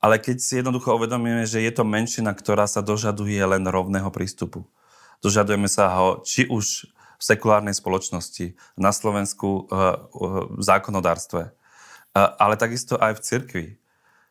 Ale 0.00 0.16
keď 0.16 0.36
si 0.40 0.56
jednoducho 0.56 0.96
uvedomíme, 0.96 1.44
že 1.44 1.60
je 1.60 1.72
to 1.72 1.84
menšina, 1.84 2.32
ktorá 2.32 2.64
sa 2.64 2.80
dožaduje 2.80 3.36
len 3.36 3.64
rovného 3.68 4.08
prístupu. 4.08 4.64
Dožadujeme 5.20 5.68
sa 5.68 5.92
ho 6.00 6.24
či 6.24 6.48
už 6.48 6.88
v 7.20 7.22
sekulárnej 7.22 7.76
spoločnosti, 7.76 8.56
na 8.80 8.96
Slovensku 8.96 9.68
uh, 9.68 10.08
v 10.56 10.62
zákonodárstve, 10.64 11.52
uh, 11.52 11.52
ale 12.40 12.56
takisto 12.56 12.96
aj 12.96 13.20
v 13.20 13.24
cirkvi. 13.24 13.66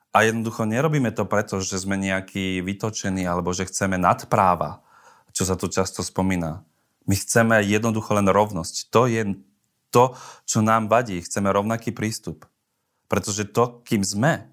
A 0.10 0.26
jednoducho 0.26 0.66
nerobíme 0.66 1.14
to 1.14 1.30
preto, 1.30 1.62
že 1.62 1.86
sme 1.86 1.94
nejakí 1.94 2.66
vytočení 2.66 3.30
alebo 3.30 3.54
že 3.54 3.70
chceme 3.70 4.02
nadpráva, 4.02 4.82
čo 5.30 5.46
sa 5.46 5.54
tu 5.54 5.70
často 5.70 6.02
spomína. 6.02 6.66
My 7.06 7.14
chceme 7.14 7.62
jednoducho 7.62 8.18
len 8.18 8.26
rovnosť. 8.26 8.90
To 8.90 9.06
je 9.06 9.38
to, 9.94 10.18
čo 10.50 10.66
nám 10.66 10.90
vadí. 10.90 11.22
Chceme 11.22 11.54
rovnaký 11.54 11.94
prístup. 11.94 12.50
Pretože 13.06 13.46
to, 13.50 13.86
kým 13.86 14.02
sme, 14.02 14.50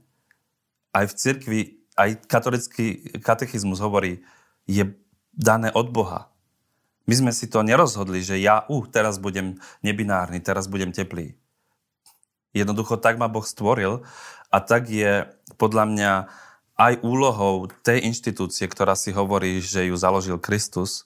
aj 0.96 1.04
v 1.12 1.16
cirkvi, 1.20 1.60
aj 1.96 2.24
katolický 2.24 2.84
katechizmus 3.20 3.84
hovorí, 3.84 4.24
je 4.64 4.96
dané 5.36 5.68
od 5.76 5.92
Boha. 5.92 6.32
My 7.06 7.14
sme 7.14 7.32
si 7.36 7.46
to 7.46 7.62
nerozhodli, 7.62 8.24
že 8.24 8.40
ja, 8.40 8.64
uh, 8.66 8.84
teraz 8.88 9.20
budem 9.20 9.60
nebinárny, 9.84 10.40
teraz 10.40 10.66
budem 10.66 10.90
teplý. 10.90 11.36
Jednoducho 12.56 12.96
tak 12.96 13.20
ma 13.20 13.28
Boh 13.28 13.44
stvoril 13.44 14.02
a 14.48 14.58
tak 14.64 14.88
je 14.88 15.28
podľa 15.60 15.84
mňa 15.92 16.12
aj 16.76 16.92
úlohou 17.04 17.68
tej 17.84 18.04
inštitúcie, 18.08 18.68
ktorá 18.68 18.96
si 18.96 19.12
hovorí, 19.12 19.60
že 19.60 19.88
ju 19.88 19.96
založil 19.96 20.40
Kristus, 20.40 21.04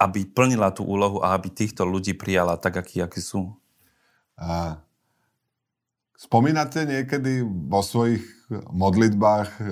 aby 0.00 0.26
plnila 0.26 0.72
tú 0.74 0.82
úlohu 0.84 1.22
a 1.22 1.36
aby 1.36 1.52
týchto 1.52 1.86
ľudí 1.86 2.16
prijala 2.16 2.58
tak, 2.58 2.80
akí, 2.80 2.98
akí 3.00 3.22
sú. 3.22 3.54
A 4.34 4.80
spomínate 6.22 6.86
niekedy 6.86 7.42
vo 7.42 7.82
svojich 7.82 8.22
modlitbách 8.70 9.50
uh, 9.58 9.66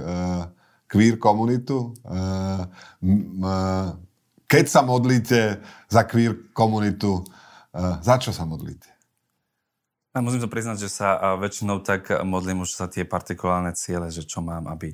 queer 0.90 1.14
komunitu. 1.14 1.94
Uh, 2.03 2.66
uh, 3.07 3.94
keď 4.51 4.64
sa 4.66 4.82
modlíte 4.82 5.62
za 5.86 6.03
queer 6.11 6.51
komunitu, 6.51 7.22
uh, 7.22 8.03
za 8.03 8.18
čo 8.18 8.34
sa 8.34 8.42
modlíte? 8.42 8.90
A 10.11 10.18
musím 10.18 10.42
to 10.42 10.51
priznať, 10.51 10.82
že 10.82 10.90
sa 10.90 11.38
väčšinou 11.38 11.86
tak 11.86 12.11
modlím 12.26 12.66
už 12.66 12.74
sa 12.74 12.90
tie 12.90 13.07
partikulárne 13.07 13.70
ciele, 13.78 14.11
že 14.11 14.26
čo 14.26 14.42
mám, 14.42 14.66
aby 14.66 14.90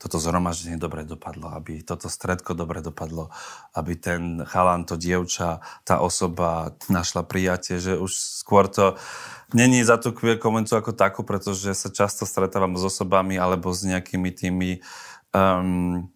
toto 0.00 0.16
zhromaždenie 0.16 0.80
dobre 0.80 1.04
dopadlo, 1.04 1.52
aby 1.52 1.84
toto 1.84 2.08
stredko 2.08 2.56
dobre 2.56 2.80
dopadlo, 2.80 3.28
aby 3.76 3.92
ten 4.00 4.40
chalan, 4.48 4.88
to 4.88 4.96
dievča, 4.96 5.60
tá 5.84 6.00
osoba 6.00 6.72
našla 6.88 7.20
prijatie, 7.28 7.76
že 7.76 8.00
už 8.00 8.08
skôr 8.40 8.64
to 8.64 8.96
není 9.52 9.84
za 9.84 10.00
tú 10.00 10.16
queer 10.16 10.40
komunitu 10.40 10.72
ako 10.72 10.96
takú, 10.96 11.20
pretože 11.20 11.76
sa 11.76 11.92
často 11.92 12.24
stretávam 12.24 12.80
s 12.80 12.88
osobami 12.88 13.36
alebo 13.36 13.76
s 13.76 13.84
nejakými 13.84 14.30
tými 14.32 14.70
um, 15.36 16.08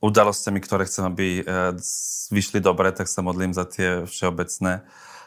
udalosťami, 0.00 0.58
ktoré 0.64 0.88
chcem, 0.88 1.04
aby 1.04 1.44
uh, 1.44 1.76
vyšli 2.32 2.64
dobre, 2.64 2.88
tak 2.96 3.04
sa 3.04 3.20
modlím 3.20 3.52
za 3.52 3.68
tie 3.68 4.08
všeobecné. 4.08 4.80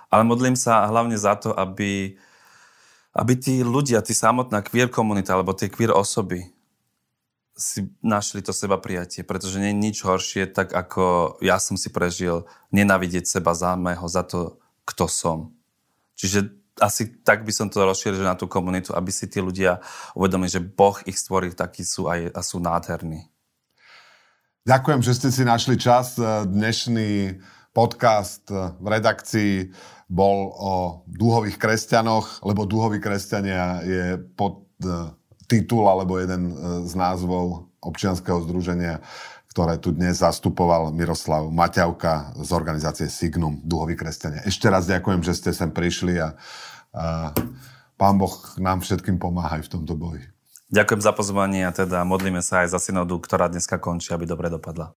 Ale 0.10 0.24
modlím 0.26 0.58
sa 0.58 0.90
hlavne 0.90 1.14
za 1.14 1.38
to, 1.38 1.54
aby, 1.54 2.18
aby 3.14 3.34
tí 3.38 3.62
ľudia, 3.62 4.02
tí 4.02 4.18
samotná 4.18 4.66
queer 4.66 4.90
komunita 4.90 5.38
alebo 5.38 5.54
tie 5.54 5.70
queer 5.70 5.94
osoby 5.94 6.50
si 7.54 7.86
našli 8.02 8.42
to 8.42 8.50
seba 8.50 8.82
prijatie, 8.82 9.22
pretože 9.22 9.62
nie 9.62 9.70
je 9.70 9.82
nič 9.82 9.98
horšie, 10.02 10.50
tak 10.50 10.74
ako 10.74 11.38
ja 11.38 11.62
som 11.62 11.78
si 11.78 11.94
prežil 11.94 12.50
nenávidieť 12.74 13.30
seba 13.30 13.54
zámeho 13.54 14.06
za 14.10 14.26
to, 14.26 14.58
kto 14.90 15.06
som. 15.06 15.38
Čiže 16.18 16.50
asi 16.82 17.22
tak 17.22 17.46
by 17.46 17.54
som 17.54 17.70
to 17.70 17.86
rozšíril 17.86 18.26
na 18.26 18.34
tú 18.34 18.50
komunitu, 18.50 18.98
aby 18.98 19.14
si 19.14 19.30
tí 19.30 19.38
ľudia 19.38 19.78
uvedomili, 20.18 20.50
že 20.50 20.66
Boh 20.66 20.98
ich 21.06 21.22
stvoril 21.22 21.54
takí 21.54 21.86
sú 21.86 22.10
aj, 22.10 22.34
a 22.34 22.42
sú 22.42 22.58
nádherní. 22.58 23.30
Ďakujem, 24.66 25.02
že 25.06 25.14
ste 25.14 25.30
si 25.30 25.44
našli 25.46 25.78
čas. 25.78 26.18
Dnešný 26.48 27.38
podcast 27.76 28.50
v 28.54 28.88
redakcii 28.88 29.54
bol 30.10 30.50
o 30.56 30.74
dúhových 31.06 31.62
kresťanoch, 31.62 32.42
lebo 32.42 32.66
dúhoví 32.66 32.98
kresťania 32.98 33.84
je 33.86 34.06
pod 34.34 34.66
titul 35.54 35.86
alebo 35.86 36.18
jeden 36.18 36.50
e, 36.50 36.54
z 36.90 36.94
názvov 36.98 37.70
občianského 37.78 38.42
združenia 38.42 39.06
ktoré 39.54 39.78
tu 39.78 39.94
dnes 39.94 40.18
zastupoval 40.18 40.90
Miroslav 40.90 41.46
Maťavka 41.54 42.34
z 42.42 42.50
organizácie 42.58 43.06
Signum, 43.06 43.62
Duhoví 43.62 43.94
kresťania. 43.94 44.42
Ešte 44.50 44.66
raz 44.66 44.90
ďakujem, 44.90 45.22
že 45.22 45.38
ste 45.38 45.54
sem 45.54 45.70
prišli 45.70 46.18
a, 46.18 46.34
a 46.90 47.30
Pán 47.94 48.18
Boh 48.18 48.34
nám 48.58 48.82
všetkým 48.82 49.22
pomáha 49.22 49.62
v 49.62 49.70
tomto 49.70 49.94
boji. 49.94 50.26
Ďakujem 50.74 51.02
za 51.06 51.14
pozvanie 51.14 51.70
a 51.70 51.72
teda 51.72 52.02
modlíme 52.02 52.42
sa 52.42 52.66
aj 52.66 52.74
za 52.74 52.82
synodu, 52.82 53.14
ktorá 53.22 53.46
dneska 53.46 53.78
končí, 53.78 54.10
aby 54.10 54.26
dobre 54.26 54.50
dopadla. 54.50 54.98